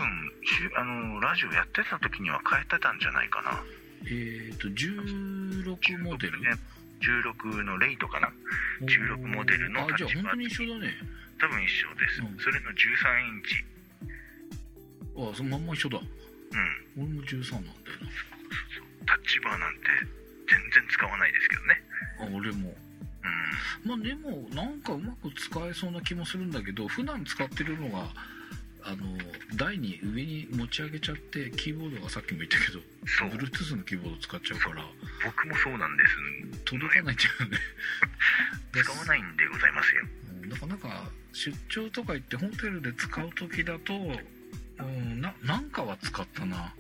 [0.76, 3.64] あのラジオやってた時には変えてたんじゃないかな。
[4.06, 6.42] えっ、と16モデル？
[6.42, 6.56] ね
[7.00, 8.30] 16のレイトかな。
[8.84, 10.94] 16モデルのタッチパッド本当に一緒だね。
[11.40, 12.38] 多分一緒です、うん。
[12.40, 12.84] それの13
[13.24, 13.64] インチ。
[15.16, 16.00] あそのまんま一緒だ。
[16.00, 17.04] うん。
[17.04, 17.76] 俺も13なんだよ
[19.08, 19.80] タッチバーなんて
[20.50, 21.82] 全然使わないですけどね。
[22.20, 22.70] なあ俺も。
[22.70, 22.89] うん
[23.84, 28.10] まあでもなんかうまく使えそうな気もするんだけど普段使ってるのが
[28.84, 28.98] あの
[29.56, 32.80] 台に上に持ち上げちゃってキーボードがさっきも言ったけど
[33.36, 34.84] Bluetooth のキーボード使っちゃうから
[35.26, 36.66] 僕もそうなんです。
[36.66, 37.58] 届かないんだよね。
[38.82, 40.08] 使わないんでございますよ。
[40.44, 40.50] うん。
[40.50, 43.94] だからなんか出張とか行ってホテルで使う時だと、
[44.80, 46.74] うん、ななんかは使ったな。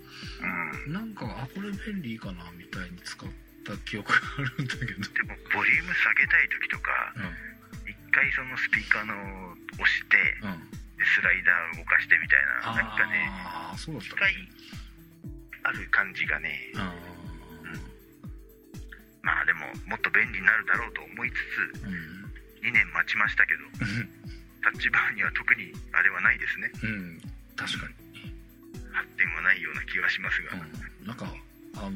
[0.87, 0.93] うん。
[0.93, 3.29] なんかあこれ便利かなみたいに使っ
[3.63, 5.03] た記憶があるんだけど。
[5.13, 9.13] でもボリューム下げたい時とかう一回そのスピーカーの
[9.77, 10.69] 押してんうん。
[10.99, 14.33] でスライダー動かしてみたいななんかねああそうだった一回
[15.63, 16.91] ある感じがねあ
[19.21, 21.35] まあでももっと便利になるだろうと思いつ
[21.79, 22.19] つーうん。
[22.59, 23.63] 2年待ちましたけど
[24.61, 26.69] タッチバーには特にあれはないですね。
[26.83, 27.21] うん。
[27.55, 28.09] 確かに。
[28.91, 30.51] 発展はないような気はしますが、
[31.01, 31.33] うん、なんか
[31.75, 31.91] あの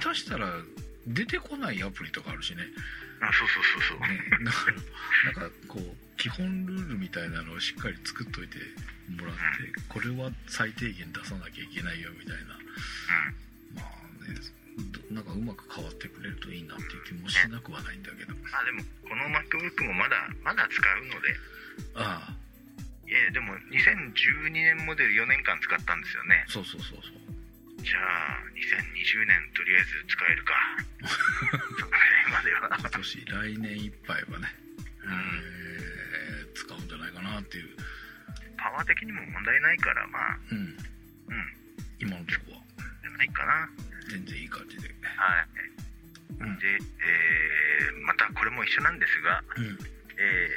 [0.00, 0.46] 下手したら
[1.06, 2.62] 出てこないアプリとかあるしね。
[3.20, 8.58] あそうそうそうそう、ねだからなんかこう基本ルールみたいなのをしっかり作っといて
[9.14, 9.40] もらって
[9.88, 12.58] これは最低限出さなきゃいけないよみたいな。
[13.78, 14.38] まあね
[14.90, 18.34] どなんかうまく変わってくれるといいなっていう気もしなくはないんだけど。
[18.34, 21.36] まあでもこの MacBook もまだまだ使うので。
[21.94, 22.42] ああ。
[23.06, 26.44] いやでも2012年モデル4年間使ったんですよね。
[26.48, 27.31] そうそうそうそう
[27.82, 30.54] じゃあ2020年とりあえず使えるか。
[31.02, 32.78] その辺までは。
[32.78, 34.48] 今年来年いっぱいはね、
[35.04, 37.76] えー使うんじゃないかなっていう。
[38.56, 40.38] パワー的にも問題ないからまあ。
[40.50, 40.58] うん。
[40.58, 40.76] うん。
[41.98, 42.62] 今のとこは。
[43.02, 43.68] じゃないかな。
[44.10, 44.88] 全然いい感じで。
[45.16, 45.46] はい、
[46.40, 46.58] うん。
[46.58, 49.78] で、えーまたこれも一緒なんですが、うん。
[50.18, 50.48] え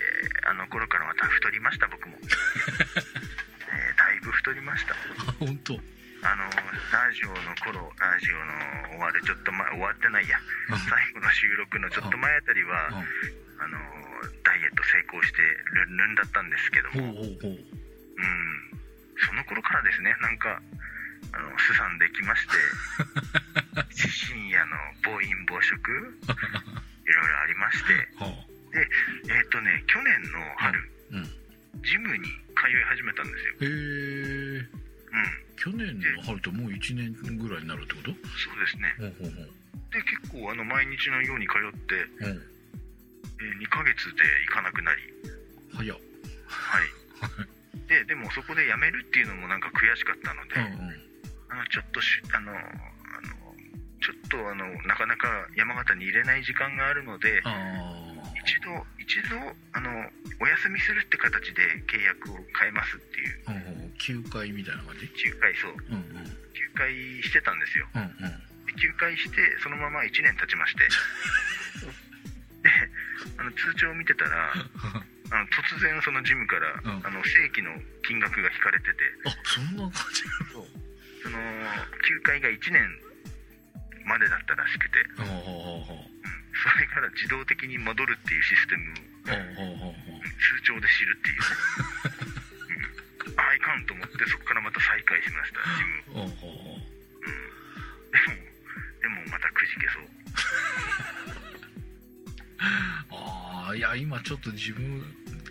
[0.45, 4.93] ーあの頃からまた太りました僕も、 えーだいぶ太りました。
[4.93, 5.79] あ本当
[6.25, 6.49] あの
[6.89, 8.41] ラジオの頃ラジオ
[8.89, 10.41] の終わるちょっと前終わってないや。
[10.73, 10.81] 最
[11.13, 12.89] 後の収録のちょっと前あたりは
[13.61, 13.77] あの
[14.41, 15.45] ダイエット成功して
[15.85, 17.61] ルンルンだったんですけども、ほうん、
[19.21, 20.57] その頃からですねなんか
[21.29, 22.57] あのすさんできまして
[24.09, 24.73] 深夜の
[25.05, 27.93] 暴飲暴食いろいろありまして。
[28.17, 28.33] は
[28.75, 30.79] えっ、とね去年の春、
[31.13, 31.23] あうん。
[31.81, 33.53] ジムに通い始めたんですよ。
[33.53, 33.67] へえ
[34.73, 34.84] うん
[35.57, 38.11] 去年の春ってもう1年ぐらいになるってこと？
[38.11, 38.93] そうですね。
[38.99, 39.49] ほうほうほう。
[39.91, 41.95] で結構あの毎日のように通って、
[42.25, 42.31] うん。
[42.31, 45.01] えー2ヶ月で行かなくなり。
[45.73, 45.97] 早っ。
[46.47, 47.87] はい。
[47.87, 51.05] ででもそこで辞めるっていうのもなんか悔しかったので、うんうん。
[51.49, 53.55] あのちょっとしあのあの
[54.01, 58.13] ちょっとあのなかなか山形に入れない時間があるのであ
[58.45, 58.69] 一度
[59.01, 59.37] 一度
[59.73, 59.89] あの
[60.39, 63.91] お休みするって形で契約を変えますっていう。
[63.97, 65.09] 休会みたいな感じ？
[65.33, 65.73] 仲介そう。
[65.89, 66.29] うんうん。
[66.53, 66.93] 休会
[67.25, 67.89] してたんですよ。
[67.95, 68.09] うんうん。
[68.69, 70.85] で休会してそのまま1年経ちまして。
[72.61, 72.69] で
[73.37, 77.07] あの通帳を見てたら あの突然そのジムから、うん。
[77.07, 77.73] あの正規の
[78.05, 78.99] 金額が引かれてて。
[79.25, 80.21] あそんな感じ
[81.23, 81.39] その
[82.05, 82.99] 休会が1年
[84.05, 84.99] までだったらしくて。
[85.17, 86.14] うほうほ
[86.65, 91.45] それから自動的に戻るっていうシステムを通帳で知るっていう、
[93.29, 95.61] うん、あいかんと思ってそこからまた再開しました。
[95.61, 95.85] ジ
[96.17, 96.81] ムをうほうほ
[98.09, 98.33] でも
[99.01, 100.09] でもまたくじけそう。
[103.11, 105.03] ああいや今ちょっと自分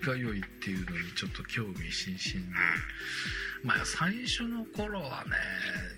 [0.03, 2.55] が良いっていうのにちょっと興味津々で。
[3.63, 5.31] まあ最初の頃はね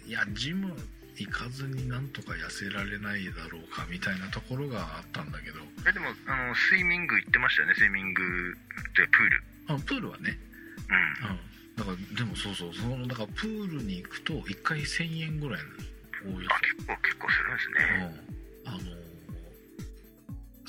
[0.06, 0.76] いやジム
[1.16, 5.60] 行かずになんとか痩せられないだろうかみたいなところがあったんだけど。
[5.88, 8.22] えでもあのスイミング行ってましたよねスイミング
[8.96, 9.42] でプール。
[9.68, 10.38] あプールはね。
[10.88, 11.30] うん。
[11.30, 11.40] うん。
[11.76, 15.62] だからでもそうそうそのだからプールに行くと1回1000円ぐらい
[16.26, 18.22] のおおよあ結構結構するんですね。
[18.64, 19.06] そ、うん、あのー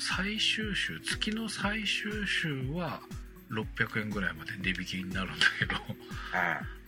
[0.00, 3.00] 最終週月の最終週は
[3.50, 5.74] 600円ぐらいまで値引きになるんだけど。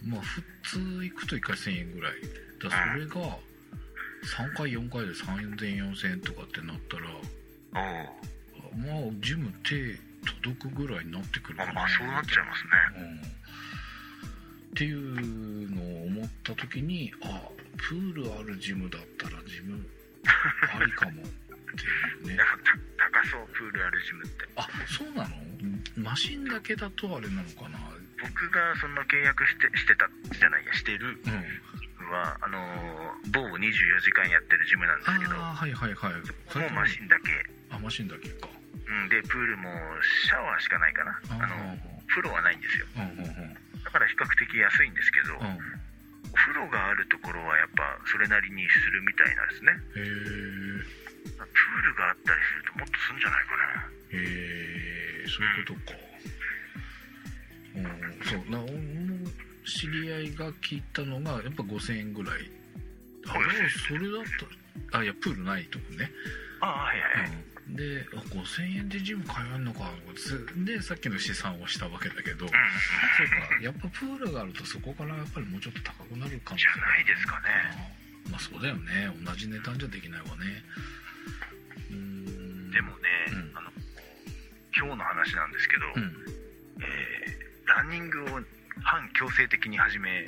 [0.04, 0.10] うん。
[0.10, 2.12] まあ普通行くと1回1000円ぐらい。
[2.60, 3.36] だそれが
[4.24, 7.10] 3回4回で3000 4000円とかってなったら
[7.72, 9.98] おまあジム手
[10.42, 12.64] 届くぐらいになってくるおまあまあそうなっちゃいます
[12.98, 13.02] ね。
[13.02, 13.16] うん。
[13.18, 17.40] っていうのを思った時にあ
[17.76, 19.84] プールあるジムだったらジム
[20.24, 22.38] ありかもっていうね。
[22.98, 24.48] 高そうプールあるジムって。
[24.56, 25.36] あそうなの？
[25.96, 27.78] マシンだけだとあれなのかな？
[28.22, 30.08] 僕がその契約してしてた
[30.38, 31.18] じゃないやしてる。
[31.26, 31.44] うん
[32.10, 36.12] はあのー某24時間やってるジムなんですけどはいはいはい。
[36.18, 37.30] もうマシンだけ、
[37.70, 38.48] あマシンだけか。
[38.48, 39.70] うん、でプールも
[40.26, 41.12] シャワーしかないかな。
[41.38, 42.86] ああの風呂はないんですよ。
[43.84, 45.58] だから比較的安いんですけど、うん。
[46.32, 49.72] お風呂があるところはやっぱそれなりにするみたいなんですね。
[49.94, 51.00] へえ
[51.36, 53.86] プールがあったりするともっとするんじゃないかな。
[54.10, 54.18] へ
[55.22, 55.98] えそういうことか。
[57.76, 58.50] うんそう。
[58.50, 58.58] な
[59.64, 62.50] 知り合いが聞いたのがやっぱ5000円ぐらい。
[63.26, 63.34] あ
[63.86, 64.24] それだっ
[64.90, 66.10] たらあいやプールないとこね。
[66.60, 67.30] ああはいはいはい、
[67.68, 67.76] うん。
[67.76, 69.90] であ5000円でジム通えるのか。
[70.16, 72.56] つでさっきの試算をしたわけだけど、そうか。
[73.62, 77.46] やっぱプールがあるとそこからやっぱりもうちょっと高くなるかもしじゃれなないいですかね。
[78.30, 79.10] まあそうだよね。
[79.24, 80.64] 同じ値段じゃできないわね。
[81.90, 83.52] うでもね、うん。
[83.56, 83.70] あの
[84.76, 86.16] 今日の話なんですけど、うん。
[86.82, 87.40] えー
[87.70, 88.40] ランニングを
[88.82, 90.26] 反強制的に始め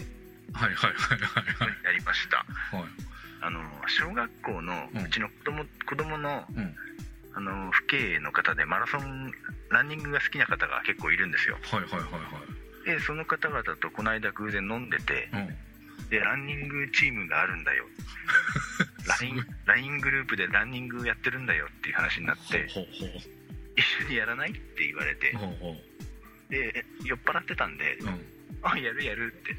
[0.52, 2.38] はいはいはいはいやりました。
[2.38, 2.44] は
[2.78, 2.80] い。
[2.82, 2.90] はい
[3.44, 5.04] あの小学校のうん。
[5.04, 6.74] うちの子供子供のうん。
[7.34, 9.32] あの父兄の方でマラソン
[9.70, 11.56] ランニングが好きな方が結構いるんですよ。
[11.62, 12.02] はいはいはい
[12.84, 16.08] でその方々とこの間偶然飲んでてはいうん。
[16.10, 17.84] でランニングチームがあるんだよ。
[19.66, 23.08] LINE, グループでランニングやってるんだよっていう話になってほうほう
[23.76, 25.76] 一緒にやらないって言われてほうほ
[26.50, 28.31] で酔っ払ってたんでううん
[28.62, 29.56] あやるやるって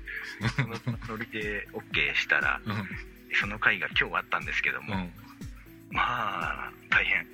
[0.55, 2.89] そのノリで OK したらうん。
[3.35, 5.11] その会が今日あったんですけども、うん。
[5.91, 7.25] まあ大変。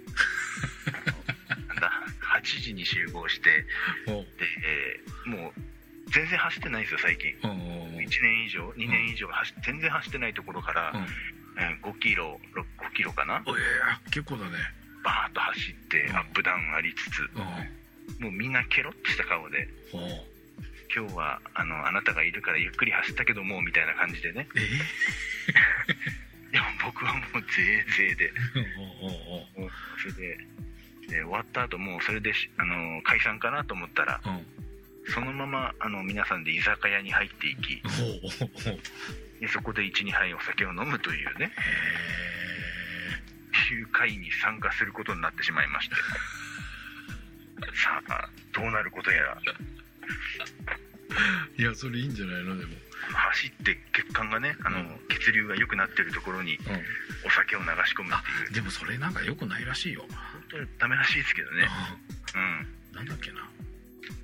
[1.67, 1.91] なんだ
[2.37, 3.65] 8時に集合して
[4.05, 5.61] ほで、えーもう
[6.11, 7.33] 全然走ってないんですよ最近。
[7.33, 7.91] ううんうんう。
[7.91, 11.05] ん1年以上2年以上走全然走ってないところから、うん。
[11.61, 13.43] えー5キロ5キロかな？
[14.05, 14.57] 結構だね。
[15.03, 16.15] バーッと走ってうん。
[16.17, 18.23] アップダウンありつつうん。
[18.23, 19.67] もうみんなケロッとした顔で
[20.93, 24.47] 今日はあのあなたがいるからゆっくり走ったけどもみたいな感じでね。
[24.55, 24.61] え
[26.51, 28.33] でも僕はもうぜいぜいで
[30.01, 30.37] それで
[31.07, 34.45] で終わった後もうそれでしあの解散かなと思ったらううん。
[35.13, 37.81] そのままあの皆さんで居酒屋に入っていき
[39.39, 41.51] でそこで12杯お酒を飲むというね。
[43.71, 45.95] へいう会に参加することになってしまいまして。
[47.75, 49.37] さあどうなることやら。
[49.45, 49.79] え
[51.57, 52.73] いやそれいいんじゃないのでも。
[53.11, 54.99] 走って血管がねあの、うん。
[55.09, 56.63] 血流が良くなってるところにうん。
[57.25, 58.53] お酒を流し込むあっていう。
[58.55, 60.01] でもそれなんか良くないらしいよ。
[60.09, 60.09] 本
[60.51, 61.67] 当にダメらしいですけどね。
[62.35, 62.95] うん。
[62.95, 63.37] なんだっけな。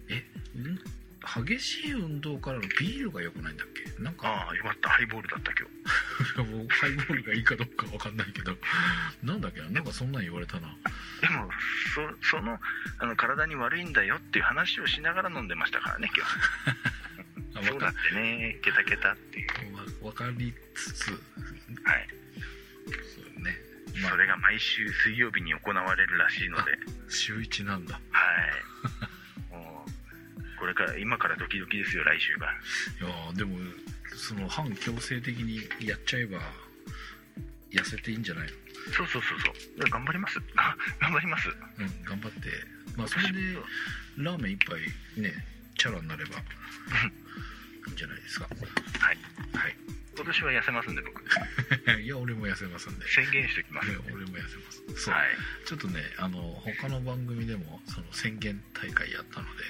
[0.09, 0.15] え
[0.57, 0.79] ん？
[1.25, 4.03] 激しい運動からのビールが良くないんだっけ？
[4.03, 4.89] なんかああよかった。
[4.89, 6.51] ハイボールだった今日。
[6.51, 8.57] もうハイボールがいいかどうかわかんないけど。
[9.23, 9.69] なんだっけな？
[9.69, 10.75] なんかそんなん言われたな。
[11.21, 11.49] でも
[12.21, 12.59] そその
[12.99, 16.25] あの体に悪いんだよっていう話をしながら飲んでましたからね今
[17.55, 18.59] あ日そうだってね。
[18.61, 19.75] ケタケタっていう。
[20.03, 21.11] わわかりつつ。
[21.11, 21.19] はい。
[23.15, 23.57] そうね。
[24.01, 24.11] まあ。
[24.11, 26.77] それが毎週水曜日に行われるらしいので。
[27.09, 27.99] 週一なんだ。
[28.11, 28.53] はい
[30.65, 32.47] これから今からドキドキですよ来週が。
[32.47, 32.49] い
[33.07, 33.55] やーでも
[34.17, 36.39] その反強制的にやっちゃえば
[37.71, 38.51] 痩せていいんじゃないの？
[38.97, 39.89] そうそうそうそう。
[39.91, 40.39] 頑張ります。
[40.55, 41.49] あ 頑張ります。
[41.49, 41.51] う
[41.83, 42.49] ん頑張って。
[42.97, 43.39] まあそれで
[44.17, 44.81] ラーメン一杯
[45.17, 45.45] ね
[45.77, 46.37] チャラになれば
[47.85, 48.47] いいんじゃないですか？
[48.49, 49.17] はい。
[49.55, 49.77] はい。
[50.17, 51.21] 今年は痩せますんで僕。
[52.01, 53.07] いや俺も痩せますんで。
[53.07, 53.89] 宣言しておきます。
[53.89, 55.03] ね俺も痩せます。
[55.03, 55.29] そう、はい。
[55.67, 59.63] ちょっとねあの他の番組でもその宣言大会やったので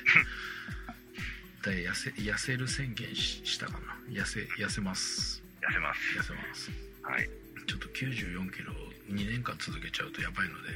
[1.65, 4.21] で痩せ痩せる宣言ししたかな？
[4.21, 5.41] 痩せ痩せます。
[5.61, 5.99] 痩せます。
[6.19, 6.71] 痩せます。
[7.01, 7.29] はい。
[7.67, 8.13] ちょっと9
[8.45, 8.71] 4キロ
[9.09, 10.69] 2年間続けちゃうとやばいので。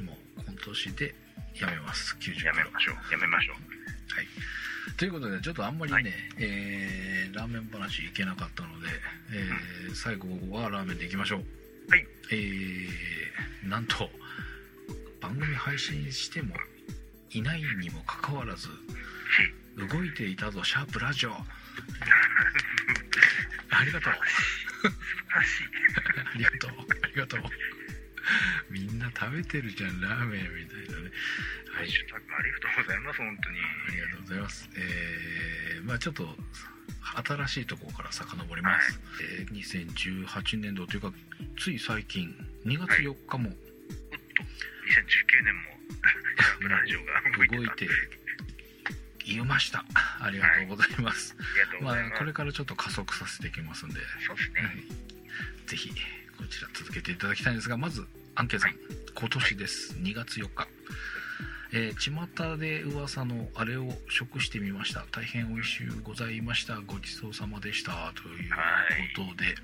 [0.00, 1.14] うもう今年で
[1.60, 2.16] やめます。
[2.20, 2.46] 90キんロ。
[2.46, 3.12] やめましょう。
[3.12, 3.56] やめましょう。
[4.14, 4.26] はい。
[4.96, 6.12] ということでちょっとあんまりね、はい。
[6.38, 8.86] えーラーメン話いけなかったので、
[9.32, 11.44] えー最後はラーメンでいきましょう。
[11.90, 12.06] はい。
[12.30, 14.08] えーなんと
[15.20, 16.54] 番組配信しても
[17.30, 18.68] いないにもかかわらず
[19.76, 21.32] 動いていたぞシャープラジオ。
[23.70, 24.12] ありがとう。
[24.12, 24.18] 素
[24.88, 24.94] 晴
[25.34, 25.64] らしい。
[26.24, 26.70] ありがとう。
[27.02, 27.40] ありがとう。
[28.70, 31.10] みんな食べてるじゃんラーメンみたいなね。
[31.72, 31.88] はい。
[31.88, 33.58] ありがとうございます本当に。
[33.60, 34.70] ありがとうございます。
[34.76, 36.36] えーまあちょっと
[37.26, 39.00] 新しいところから遡ります。
[39.22, 41.12] えー2018年度というか
[41.58, 43.50] つい最近2月4日も。
[43.50, 44.42] おっと。
[44.84, 45.62] 2019年も
[46.68, 47.88] ラジオが動いてた動いて
[49.24, 49.84] 言いました。
[50.20, 51.36] ありがとうございます、
[51.82, 53.94] あこれからちょっと加速させていきますんで、
[54.26, 54.60] そうですね。
[54.60, 55.90] はい、ぜひ
[56.36, 58.74] こちら続けていただきたいんですがまずアンケーさん。
[59.14, 59.94] 今年です。
[59.94, 60.68] 2月4日。
[61.72, 65.04] えー、巷で噂のあれを食してみました。
[65.10, 66.80] 大変美味しゅうございました。
[66.80, 68.12] ごちそうさまでした。
[68.14, 68.50] という
[69.16, 69.54] ことで、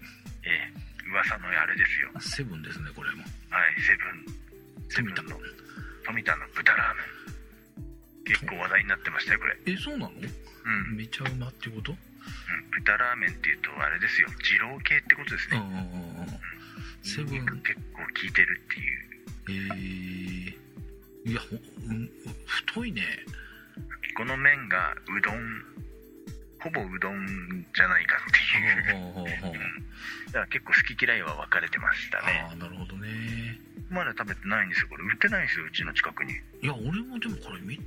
[0.43, 2.11] ええ噂のあれですよ。
[2.21, 3.23] セブンですねこれも。
[3.51, 5.39] はい、セブン、セブンの
[6.07, 7.10] 富田の豚ラーメン。
[8.31, 9.59] 結構話題になってましたよ、これ。
[9.67, 10.13] えそうなの？
[10.15, 10.97] うん。
[10.97, 11.93] めちゃうまってこと？
[11.93, 11.99] うん
[12.85, 14.29] 豚ラーメンっていうと、あれですよ。
[14.53, 15.59] 二郎系ってことですね。
[15.59, 16.41] うん
[17.03, 19.11] セブン結構効いてるっていう。
[19.49, 21.57] えー、いやほ、
[21.89, 22.11] うん、
[22.47, 23.03] 太いね
[24.15, 25.65] この麺がうどん、
[26.61, 28.39] ほぼうどんじゃないかって
[29.19, 29.55] いう
[30.27, 32.47] だから結構好き嫌いは分かれてましたね。
[32.51, 33.59] ああなるほどね
[33.89, 35.05] まだ食べてないんですよ、これ。
[35.05, 36.35] 売ってないんですよ、うちの近くに。
[36.63, 37.81] いや俺もでもこれ見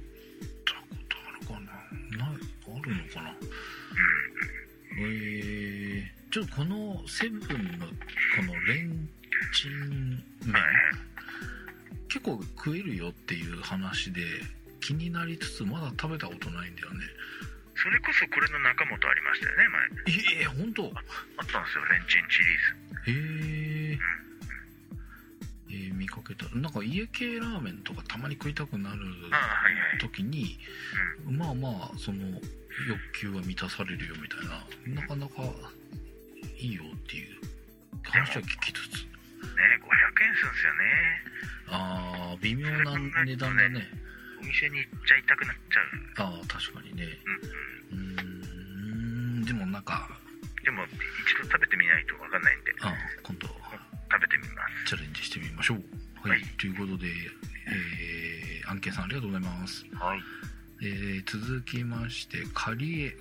[2.83, 3.35] るのかな
[4.99, 7.45] えー、ちょっとこのセブンの
[7.87, 9.09] このレン
[9.53, 10.63] チン麺はい。
[12.07, 14.21] 結構食えるよっていう話で
[14.81, 16.99] 気になりつつまだ食べたことないんだよね
[17.75, 19.67] それこそこれの中本ありましたよね、
[20.05, 20.15] 前。
[20.15, 20.83] ええー、本当？
[20.83, 22.59] あったんですよ、レンチンシリー
[23.05, 23.11] ズ。
[23.11, 23.13] へ
[23.93, 23.99] え
[25.71, 29.97] えー見かけたなんか家系ラーメンとかたまに食いたくなるああ、はいはい。
[29.99, 30.59] 時に
[31.25, 32.39] まあまあその
[32.87, 35.41] 欲求は満たされるよみたいななかなか
[36.57, 37.37] いいよっていう
[38.03, 39.09] 話は聞きつつね
[39.79, 40.83] 500円するんですよね。
[41.69, 43.87] ああ微妙な値段だね
[44.41, 46.29] お店に行っちゃいたくなっちゃう。
[46.29, 47.07] ああ確かにね
[47.91, 48.21] うんう
[49.41, 49.45] ん。
[49.45, 50.09] でもなんか
[50.63, 54.95] でも、一度食べてみないと分かんないんで、あ今度食べてみます。
[54.95, 55.83] チャレンジしてみましょう
[56.23, 57.07] はい、はいということで、
[57.67, 60.19] えー、アンケンさんありがとうございます、はい。
[60.85, 63.17] えー、続きましてカリエ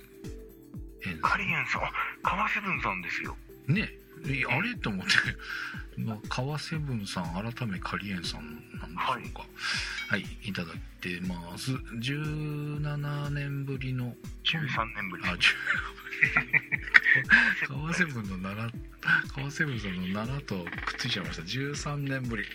[1.05, 1.91] 園カリエンさん、あ
[2.21, 3.37] 川セブンさんですよ。
[3.67, 3.89] ね。
[4.25, 4.75] えあれ？
[4.75, 5.11] と思って、
[6.01, 9.45] まあ、川セブンさん改めカリエンさんなんでしょうか。
[10.09, 11.71] はい、い、ただいてます。
[11.71, 14.15] 17年ぶりの。
[14.43, 15.23] 13年ぶり。
[15.25, 15.39] あ10
[17.67, 18.81] 川セブンの奈良
[19.35, 21.43] 川セブンさんの奈良とくっついちゃいました。
[21.43, 22.45] 13年ぶり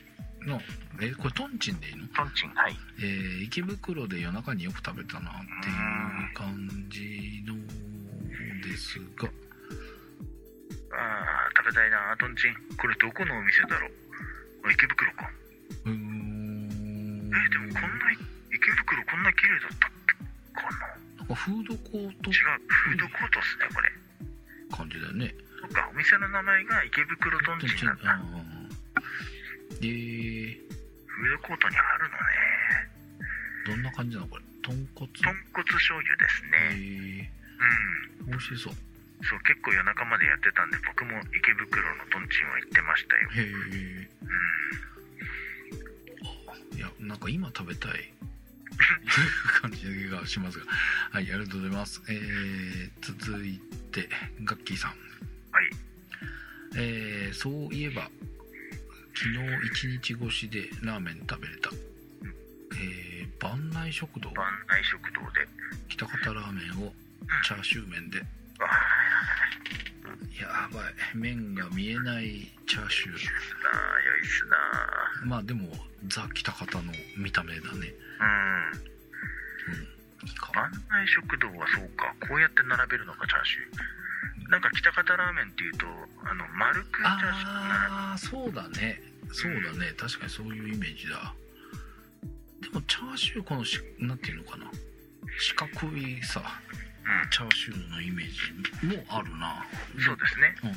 [0.46, 0.60] の
[1.00, 2.06] えこれトンチンでいいの？
[2.08, 2.76] トンチン、はい。
[2.98, 5.32] えー池袋で夜中によく食べたなっ
[5.62, 7.54] ていう感じの
[8.62, 9.28] ですが
[10.90, 12.54] ああ、食べたいな、トンチン。
[12.76, 13.90] これどこのお店だろう？
[14.64, 15.30] あ池袋か。
[15.84, 18.10] うーんえ、でもこんな、
[18.50, 20.14] 池袋こんな綺麗だったっけ
[20.56, 21.22] かな？
[21.22, 23.92] なんかフードコート違う、フードコートっすね、これ。
[24.76, 28.20] 感じだよねそっか、お店の名前が池袋トンチンなんだ。
[29.80, 30.58] でー
[31.06, 32.18] フードコートにあるのね。
[33.66, 34.44] どんな感じなのこれ？
[34.62, 35.08] 豚骨？
[35.12, 37.32] 豚骨醤油ですえね。
[38.22, 38.30] ー、うん。
[38.30, 38.74] 美味しそう
[39.24, 43.30] そう、結構夜中までやってたんで、僕も池袋のトンチンは行ってましたよ。
[43.30, 43.50] へ
[44.04, 44.08] え
[46.76, 48.12] いやなんか今食べたい
[49.60, 50.66] 感じがしますが
[51.10, 53.58] はいありがとうございますえー、続い
[53.90, 54.08] て
[54.44, 54.96] ガッキーさんは
[55.62, 55.70] い。
[56.76, 58.08] えー、そういえば
[59.18, 59.34] 昨日
[59.66, 61.70] 一日越しでラーメン食べれた、
[62.78, 64.30] えー、万内食堂。
[64.30, 65.48] 万内食堂で。
[65.88, 66.92] 北方ラーメンを
[67.44, 68.22] チャーシュー麺で。
[68.60, 68.64] あ
[70.40, 70.94] やばい。
[71.16, 73.16] 麺が見えないチャーシュー。
[73.16, 74.56] あ、なあ、良いっすな
[75.26, 75.66] まあでも
[76.06, 77.92] ザ北方の見た目だね。
[78.20, 78.70] あ。
[80.22, 80.28] うん。
[80.28, 80.52] いいか。
[80.54, 84.50] 万内食堂はそうか、こうやって並べるのか、チャーシュー。
[84.52, 85.86] なんか北方ラーメンっていうと、
[86.22, 87.44] あの、丸くチャーシュー。
[87.44, 91.34] がああそうだねそうだね確かにそういうイメージだ
[92.62, 94.70] でもチャーシューこのしなんていうのかな
[95.38, 96.42] 四角いさ
[97.04, 97.30] うん。
[97.30, 99.64] チャーシューのイメージもあるな
[100.04, 100.54] そうですね。
[100.62, 100.76] うんうん。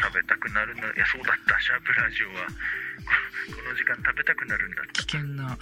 [0.00, 0.82] 食べたくなるな。
[0.92, 1.60] いや、そうだった。
[1.60, 5.58] シャープラジオは、ここの時間食べたくなるんだっ危険な。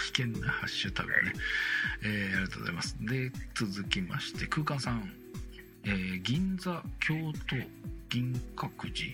[0.00, 1.32] 危険なハッシュタグね、
[2.02, 5.12] えーありがとうございますで続きまして空間さん、
[5.84, 7.14] えー銀座京
[7.48, 7.56] 都
[8.08, 9.12] 銀閣寺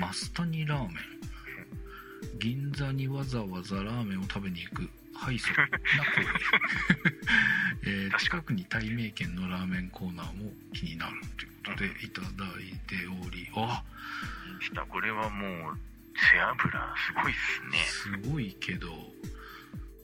[0.00, 2.38] 増谷ラーメン。
[2.38, 4.88] 銀座にわざわざラーメンを食べに行く。
[5.14, 5.72] 敗訴な行
[6.22, 7.20] 為、
[7.90, 12.26] えー近くに対名店のラーメンコーナーも気になるということでいただ
[12.60, 13.48] いており。
[13.54, 13.82] あ
[14.60, 14.82] した。
[14.82, 15.78] これはもう、
[16.32, 17.78] 背脂、すごいっすね。
[18.24, 18.88] すごいけど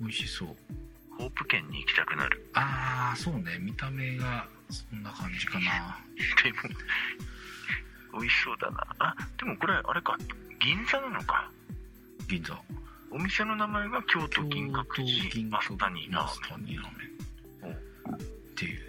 [0.01, 0.57] 美味しそう。
[1.19, 2.49] ホープ県に行きたくなる。
[2.55, 3.59] ああそうね。
[3.61, 5.99] 見た目がそんな感じかな。
[6.43, 6.59] でも、
[8.13, 8.87] 美味しそうだな。
[8.99, 10.17] あ、でもこれ、あれか、
[10.61, 11.51] 銀座なのか。
[12.29, 12.61] 銀座。
[13.11, 17.13] お店の名前が京都金閣寺銀マスタニーラーメン。
[17.73, 18.81] っていう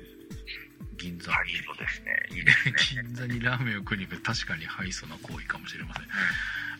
[0.98, 1.32] 銀座。
[1.32, 2.26] ンハイソですね。
[2.32, 3.04] いいですね。
[3.04, 6.02] 銀座にラーメンを食いに行く確かにハイソな行為かもしれませ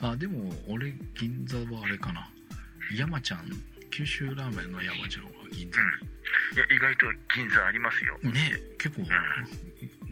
[0.08, 2.30] ん、あでも俺銀座はあれかな。
[2.96, 3.50] 山ちゃん
[3.90, 5.82] 九州ラーメンの山ちゃんは銀座。
[5.82, 8.18] いや意外と銀座ありますよ。
[8.24, 9.08] にね結構、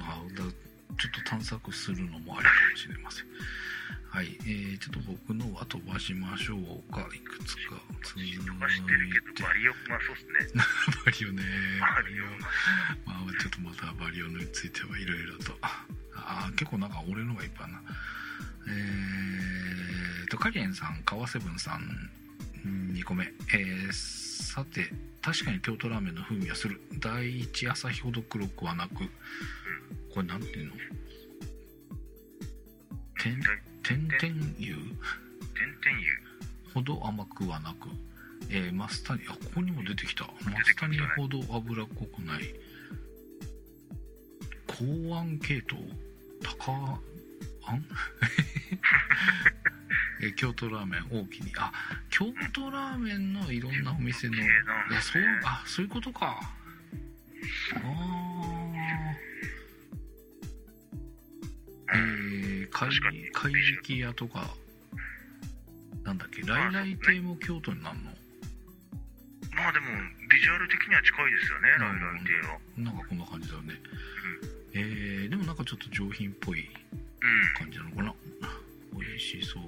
[0.01, 0.43] あだ
[0.97, 3.25] ちょっと探索するのもありかもしれません。
[4.11, 7.07] はい、えー、ちょっと僕のは飛ばしましょうか。
[7.15, 7.79] いくつか。
[8.03, 10.63] 続いて飛ばしてるけどバリオまあそうですね。
[11.05, 11.43] バリオね。
[11.79, 12.25] バリオ
[13.05, 15.57] まあちょっとまたバリオについてはいろいろと。
[15.61, 17.81] ああ結構なんか俺のがいっぱいな。
[18.67, 22.09] えーとカリエンさん川瀬文さん
[22.65, 23.31] 2個目。
[23.53, 24.21] えー
[24.51, 26.81] さて確かに京都ラーメンの風味はする。
[26.99, 29.09] 第一朝日ほど黒くはなく
[30.13, 30.73] これなんていうの？
[33.21, 33.39] 天
[33.83, 36.11] 天々湯点々湯
[36.73, 37.87] ほど甘くはなく、
[38.49, 40.25] えーマスタニあここにも出てきた。
[40.25, 40.31] マ
[40.63, 42.43] スタニましたねほど脂っこくない。
[44.67, 45.81] 公安系統。
[46.43, 46.99] 高
[47.63, 47.85] あん
[50.23, 51.51] えー京都ラーメン大きに。
[51.57, 51.71] あ
[52.09, 54.35] 京都ラーメンのいろんなお店の。
[54.35, 54.39] い
[54.91, 56.39] やそうあそういうことか。
[57.75, 58.60] ああ
[61.93, 64.55] えー、貝確かに貝引き屋とか
[66.03, 68.11] なんだっけ来来亭も京都になるの？
[69.55, 69.85] まあでも
[70.29, 72.59] ビジュアル的には近いですよねうんライライ亭は。
[72.77, 73.73] なんかこんな感じだよね、
[74.73, 77.53] えー、でもなんかちょっと上品っぽいうん。
[77.55, 78.15] 感じなのかな？
[78.99, 79.63] 美味しそう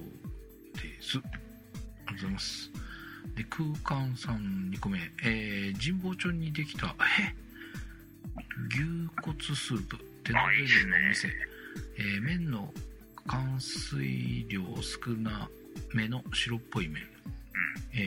[0.81, 1.17] です。
[1.17, 2.71] ありがとうございます。
[3.35, 4.99] で空間さん2個目。
[5.23, 7.35] えー、神保町にできたえ
[8.69, 8.81] 牛
[9.21, 9.97] 骨スープ。
[10.23, 11.27] 手の上のお店、
[11.97, 12.73] えー麺の
[13.25, 15.49] 含水量少な
[15.93, 17.03] めの白っぽい麺、
[17.93, 17.97] え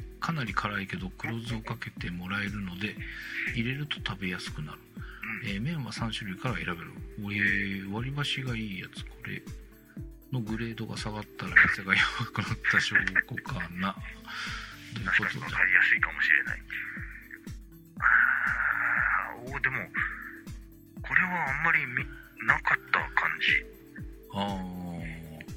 [0.00, 2.96] ーかなり辛いけど黒酢をかけてもらえるので
[3.54, 4.78] 入れると食べやすくなる、
[5.46, 6.78] えー麺は3種類から選べる、
[7.18, 9.04] えー割り箸がいいやつ。
[9.04, 9.42] これ
[10.32, 12.96] のグレードが下がったら店がやばくなった証
[13.28, 13.94] 拠かな。
[14.94, 16.62] ということで分かりやすいかもしれない。
[18.00, 19.78] あーおでも
[21.02, 22.04] これはあんまりみ
[22.46, 23.64] なかった感じ。
[24.34, 24.52] ああ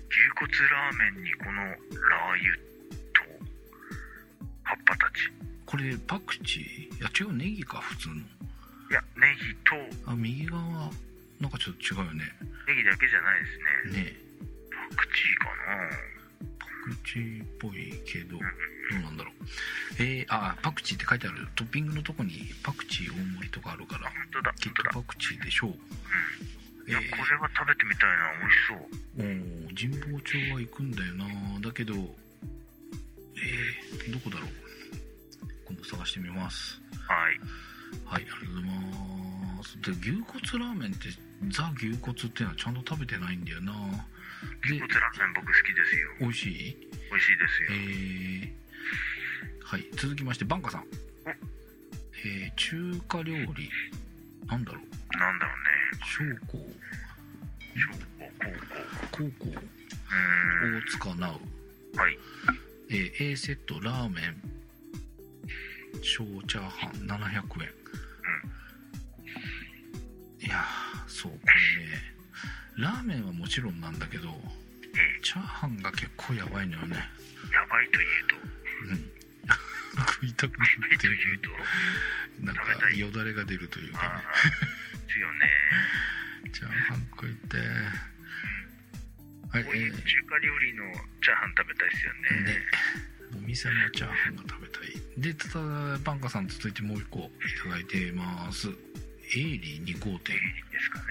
[0.10, 1.76] 牛骨ラーメンにこのラー
[2.40, 2.58] 油
[3.14, 3.22] と
[4.64, 5.32] 葉っぱたち。
[5.66, 7.00] これパクチー？
[7.00, 8.16] いや違うネギか普通の。
[8.16, 8.20] い
[8.92, 9.54] やネギ
[10.06, 10.62] とあ右側
[11.42, 12.24] なんかちょっと違うよね。
[12.68, 14.04] ネギだけじゃないですね。
[14.04, 14.16] ね。
[14.96, 15.90] パクチーかな。
[16.58, 18.44] パクチーっぽいけどど
[18.98, 19.34] うなんだろう。
[20.00, 21.48] えー、あパクチーって書いてある。
[21.56, 25.76] トッピングのとこにパクチー大盛りとかあるからあ本当だきっとパクチーでしょう、
[26.88, 28.78] いやこれは食べてみたいな美味しそう。
[29.20, 31.26] おー神保町は行くんだよな。
[31.60, 34.50] だけどえー、どこだろう。
[35.66, 36.80] 今度探してみます。
[37.08, 37.40] はい。
[38.06, 39.82] はいありがとうございます。
[39.82, 41.10] で牛骨ラーメンって
[41.50, 43.74] ザ牛骨っていうのはちゃんと食べてないんだよな。
[43.74, 46.10] で牛骨ラーメン僕好きですよ。
[46.22, 46.78] 美味しい？
[47.10, 49.66] 美味しいですよ、えー。
[49.66, 50.86] はい続きましてバンカさん。
[52.26, 53.70] えー中華料理。
[54.48, 56.38] なんだろうなんだろうね。
[56.40, 56.66] 小高校。
[59.12, 59.50] 高校。
[59.50, 60.78] うーん。
[60.80, 61.32] 大塚直
[61.96, 62.20] はい。
[62.90, 64.42] えー A セットラーメン
[66.02, 67.70] 小チャーハン700円、
[70.40, 72.16] いやーそうこれね
[72.78, 74.30] ラーメンはもちろんなんだけど
[74.94, 76.96] えチャーハンが結構やばいのよね。
[77.52, 78.36] やばいというと。
[78.92, 79.17] うん
[80.06, 81.50] 食いたくなやばいってというと
[82.44, 82.62] なんか
[82.96, 84.22] よだれが出るというかあ
[85.08, 85.48] ですよね
[86.54, 87.58] チャーハン食いて
[89.50, 90.84] はいこういう中華料理の
[91.22, 92.58] チャーハン食べたいですよ、ねね
[93.36, 94.88] お店のチャーハンが食べたい
[95.18, 97.30] でただパンカさん続いてもう一個い
[97.64, 98.70] ただいてます
[99.36, 100.36] エイリー2号店
[100.72, 101.06] ですかね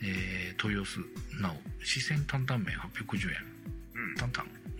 [0.00, 1.00] えー、豊洲
[1.40, 3.36] なお四川担々麺810円
[3.94, 4.32] うん担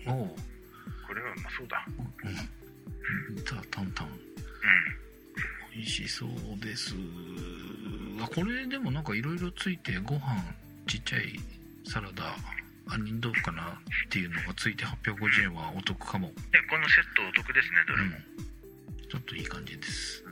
[0.05, 0.27] 々おお
[1.07, 1.85] これはうまそうだ
[2.23, 2.58] うん
[3.45, 4.15] ザ担々う
[5.75, 6.29] 美味しそう
[6.59, 6.95] です。
[8.21, 10.43] あこれでもなんかいろいろついてご飯
[10.87, 11.39] ちっちゃい
[11.85, 12.35] サラダ
[12.87, 16.27] 杏仁豆腐かなっていうのがついて850円はお得かも。
[16.27, 16.33] こ
[16.77, 18.41] のセットお得ですねどれも、う
[19.05, 19.07] ん。
[19.07, 20.23] ちょっといい感じです。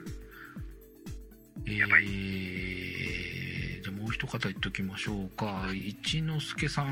[1.68, 5.66] えやばいー、じゃあもう一方言っときましょうか。
[5.74, 6.86] 一之輔さん。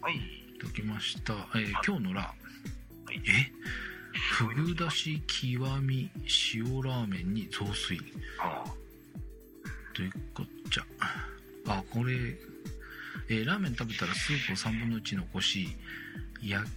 [0.00, 0.16] はい。
[0.16, 2.34] いただきました、えー今日のラ
[3.12, 3.16] い。
[3.28, 3.52] え？
[4.36, 6.10] ふぐだし極み
[6.52, 7.98] 塩ラーメンに雑炊。
[8.38, 8.70] ああ。
[9.94, 10.84] というこっちゃ。
[11.68, 12.12] あこれ、
[13.30, 15.68] えーラーメン食べたらスープを3分の1残し
[16.42, 16.68] 焼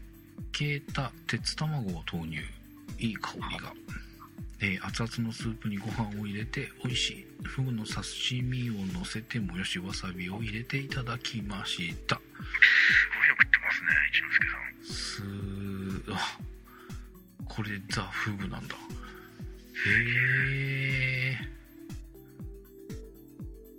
[0.54, 2.40] けた鉄卵を投入。
[2.98, 3.74] いい香りが、
[4.62, 7.28] えー熱々のスープにご飯を入れて美味しい。
[7.44, 12.16] フグの刺身を乗せてもよしわさびを入れていただきました。
[12.16, 15.69] すごいよく食ってますね一之輔さん
[17.60, 18.76] これザ・フグなんだ。
[18.76, 18.80] へ
[21.34, 21.38] え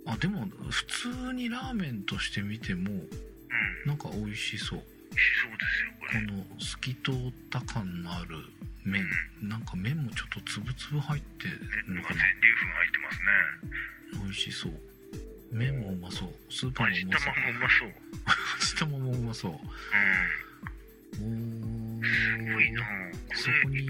[0.05, 3.07] あでも普通にラーメンとして見てもうん。
[3.87, 4.83] なんか美味しそう。
[5.09, 7.15] 美味しそうですよここれの透き通っ
[7.49, 8.37] た感のある
[8.85, 9.03] 麺。
[9.41, 12.21] なんか麺もちょっとつぶつぶ入ってるのかな。
[12.21, 14.25] 全粒粉入ってますね。
[14.25, 14.73] 美味しそう。
[15.51, 16.29] 麺もうまそう。
[16.51, 17.33] スープもう味まそう。
[17.33, 17.89] 玉もうまそう。
[18.59, 19.51] 味玉 もうまそう。
[19.53, 20.50] うおん
[21.13, 22.81] すごいな。
[23.33, 23.89] そこに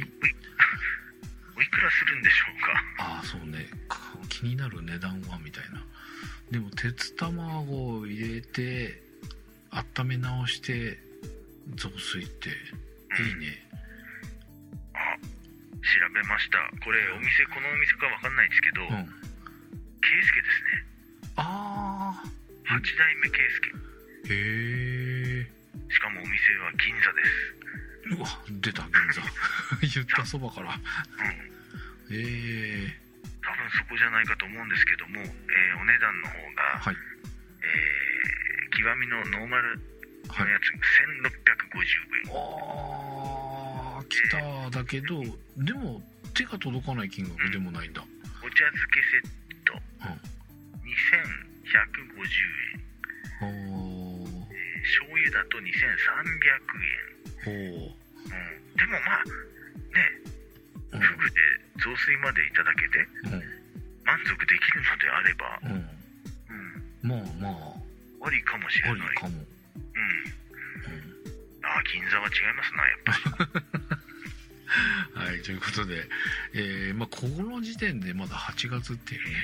[1.55, 2.83] おいくらするんでしょうか？
[2.99, 3.69] ああそうね。
[3.87, 3.99] か
[4.29, 5.83] 気になる値段はみたいな。
[6.51, 9.01] でも鉄卵を入れて
[9.71, 10.99] 温め直して
[11.75, 13.67] 雑炊っていいね。
[14.93, 16.57] あ調べました。
[16.83, 18.89] これお店このお店かわかんないですけど、うん。
[18.89, 18.95] 圭
[20.27, 20.85] 介ですね。
[21.37, 22.27] ああ
[22.65, 24.37] 八代目圭介へ
[25.07, 25.10] え
[25.91, 28.15] しかもお店は銀座です。
[28.17, 28.27] うわ
[28.61, 28.83] 出た。
[28.83, 29.21] 銀座
[29.93, 30.73] 言ったそばから。
[30.73, 30.81] うん。
[32.15, 33.01] ええ。
[33.43, 36.95] 多分そこじゃないかと思うんですけども、えーお値段の方が、はい。
[36.95, 39.79] えー極みのノーマル
[40.29, 40.45] はい。
[40.45, 40.77] のやつが
[41.75, 41.85] 1650
[42.29, 45.21] 円、ああ来ただけど
[45.57, 46.01] でも
[46.33, 48.01] 手が届かない金額でもないんだ。
[48.41, 49.21] お茶漬けセッ
[49.65, 49.73] ト。
[51.71, 53.47] 2150円。
[53.49, 53.90] おー
[54.83, 55.65] 醤油だと2300
[57.45, 59.31] おー円、うん、でもまあね
[60.93, 61.35] うんフグで
[61.77, 63.07] 雑炊までいただけて
[64.05, 65.71] 満足できるのであれば、うん。
[65.71, 67.19] うん。
[67.19, 67.53] うん、まあ。
[68.19, 69.09] まありかもしああれない。
[69.09, 69.37] りかも、うん。
[69.37, 69.45] うん。
[71.63, 73.11] あ銀座は違いますなやっぱ
[73.55, 74.01] り。
[75.31, 76.07] はい、ということで、
[76.53, 79.35] えーまあ、この時点でまだ8月っていうね、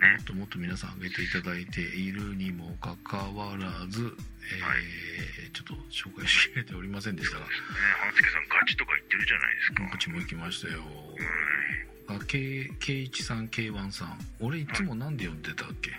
[0.00, 0.16] ね。
[0.16, 4.16] もっともっと皆さん挙げていただいているにもかかわらず、
[4.52, 4.82] えーはい
[5.54, 7.50] ちょっと紹介しきれておりませんでしたが、ね
[8.02, 10.82] 半助さんガチとか言ってるじゃないですか、こっちも行きましたよ。
[10.82, 14.18] うんあ、K、K1 さん、K1 さん。
[14.40, 15.90] 俺いつもなんで呼んでたっけ？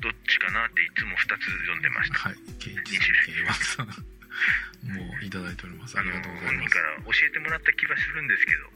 [0.00, 3.86] どっちかなっていつも2つ読んでましたはい、K1 さん、K1 さん。
[4.92, 5.96] もういただいております。
[5.98, 6.56] ありがとうございます。
[6.56, 8.70] 本人から教えてもらった気がするんですけど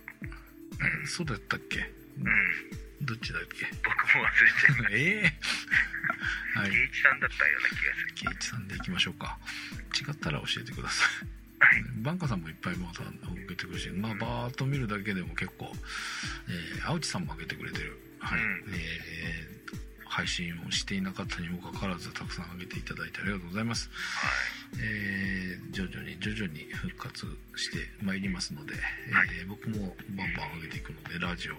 [1.03, 1.81] えそうだったっけ？
[2.21, 3.67] うんどっちだっけ？
[3.85, 5.33] 僕も忘れちゃいましええ。
[6.55, 6.71] たはい。
[6.71, 8.15] 圭一さんだったような気がする。
[8.15, 9.39] ケイチさんでいきましょうか。
[9.95, 11.27] 違ったら教えてください。
[11.59, 11.85] はい。
[12.03, 13.15] バンカさんもいっぱいまた受
[13.49, 13.81] けてくれる。
[13.81, 15.73] しまあバーッと見るだけでも結構、
[16.49, 18.41] えー、青地さんも上げてくれてる、はい。
[18.41, 18.65] うん。
[18.75, 19.57] えー
[20.09, 24.31] 配信をしていなかったにもかかわらずたくさん上げていただいてありがとうございます、はい。
[24.83, 27.27] えー徐々に徐々に復活
[27.57, 28.83] してまいりますので、はい。
[29.41, 31.55] えー僕もバンバン上げていくのでラジオ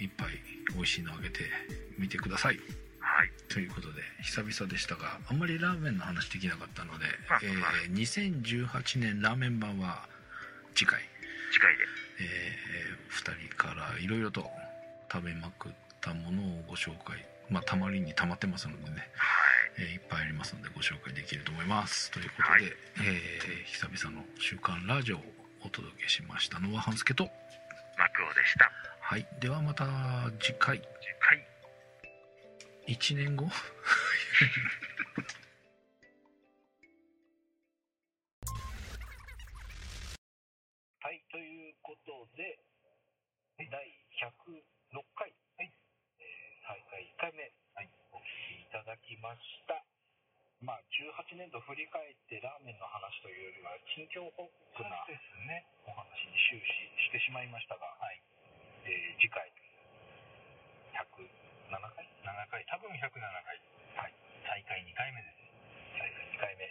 [0.00, 0.28] いっぱい
[0.74, 1.40] 美味しいの上げて
[1.98, 2.58] みてください。
[3.00, 3.30] はい。
[3.48, 10.06] ということで久々でしたがあんまりラーメンの話できなかったので、あえー2018年ラーメン版は
[10.74, 11.00] 次回、
[11.52, 11.84] 次回で。
[12.20, 12.56] え
[13.12, 14.50] 2人からいろいろと
[15.10, 19.02] 食べまくったものをご紹介まあたまりに溜まってますのでね、はい。
[19.78, 22.10] えーいっぱいありますのでご紹介できると思います。
[22.10, 22.64] ということで、はい。
[22.64, 25.22] えー久々の「週刊ラジオ」を
[25.60, 27.24] お届けしましたのは半助と。
[27.98, 28.70] マクオでした。
[29.00, 29.26] はい。
[29.40, 29.84] ではまた
[30.40, 30.78] 次回。
[30.78, 30.86] 次
[31.20, 31.46] 回。
[32.88, 33.46] 1年後？
[41.00, 42.58] はい、ということで、
[43.58, 43.68] 第
[44.18, 45.66] 106回、はい。
[45.66, 45.81] えー大会1
[47.18, 48.22] 回目、はい、お聞
[48.54, 49.82] きいただきました。
[50.62, 58.22] まあ、18年度振り返ってラーメンの話というよりは、近況報告なですね、お話に終始してしまいましたが、はい
[58.86, 59.50] えー次回、
[60.94, 62.62] 107回 ?7 回？
[62.70, 63.58] 多分107回。
[63.98, 64.14] はい、
[64.46, 65.42] 大会2回目です。
[65.98, 66.70] 大会2回目。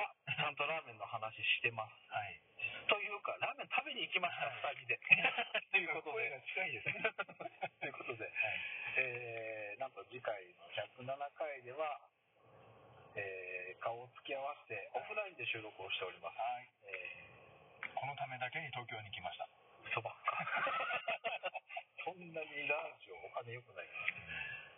[0.00, 1.92] は、ちゃんとラーメンの話してます。
[2.08, 2.40] はい。
[2.86, 4.98] というか、ラーメン食べに行きました、二、人で。
[5.70, 6.30] ということで。
[6.54, 7.02] 近いですね。
[7.82, 8.30] ということで、
[8.96, 10.66] えー、なんと次回の
[11.04, 12.00] 107回では、
[13.18, 16.38] えー、顔を突き合わせてオフラインで収録をしております。
[16.38, 16.70] はい。
[16.86, 19.48] えー、このためだけに東京に来ました。
[19.90, 20.38] 嘘ばっか。
[22.06, 23.88] そんなにラジオお金良くない。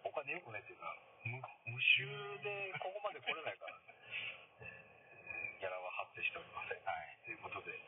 [0.02, 1.36] お金良くないっていうか、無
[1.68, 2.08] 無臭
[2.40, 3.76] でここまで来れないから。
[3.76, 6.82] ギャラは発生しておりません。
[6.82, 7.18] はい。
[7.22, 7.78] ということで、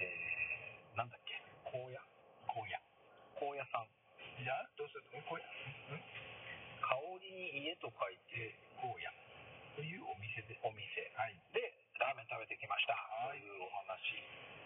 [0.00, 1.36] えー、なんだっけ、
[1.68, 2.00] 荒野
[2.48, 2.80] 荒野。
[3.36, 3.88] 荒野さん。
[4.40, 5.44] いや、どうする荒野？
[6.80, 9.08] 香りに家と書いて、荒野。
[9.76, 11.12] というお店で、お店。
[11.16, 11.36] はい。
[11.52, 11.60] で、
[12.00, 12.74] ラーメン食べてきま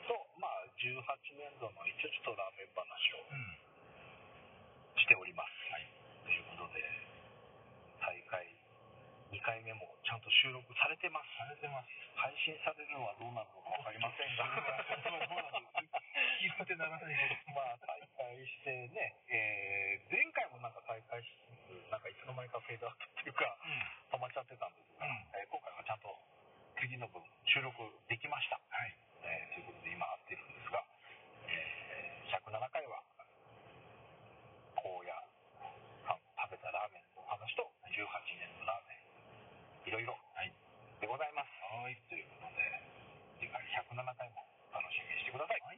[0.08, 1.04] と、まあ、18
[1.36, 2.80] 年度の一応ちょっとラーメン話
[3.12, 3.28] を
[4.96, 5.52] しております。
[6.24, 6.80] ということで、
[8.00, 8.57] 大会
[9.28, 11.28] 2回目もちゃんと収録されてます。
[11.36, 11.88] されてます。
[12.16, 14.44] 配信されるのはどうなるのかわかりませんが、
[16.78, 17.14] ならない
[17.50, 21.26] まあ、大会してね、えー、前回もなんか大会し、
[21.90, 26.14] なんかいつの間にかフェードアウトっていうか、うん、止まっちゃってたんですが、うん、えー、今回はちゃんと
[26.78, 27.18] 次の分
[27.50, 27.74] 収録
[28.06, 28.62] できました。
[28.70, 28.94] はい。
[29.26, 30.86] えー、ということで今会ってるんですが、
[31.50, 33.02] えー、107回は
[39.88, 40.52] いろいろはい
[41.00, 41.48] でございます。
[41.72, 41.96] はい。
[42.12, 42.60] ということで、
[43.40, 43.56] 次回
[43.88, 45.77] 107回も楽しみにしてください。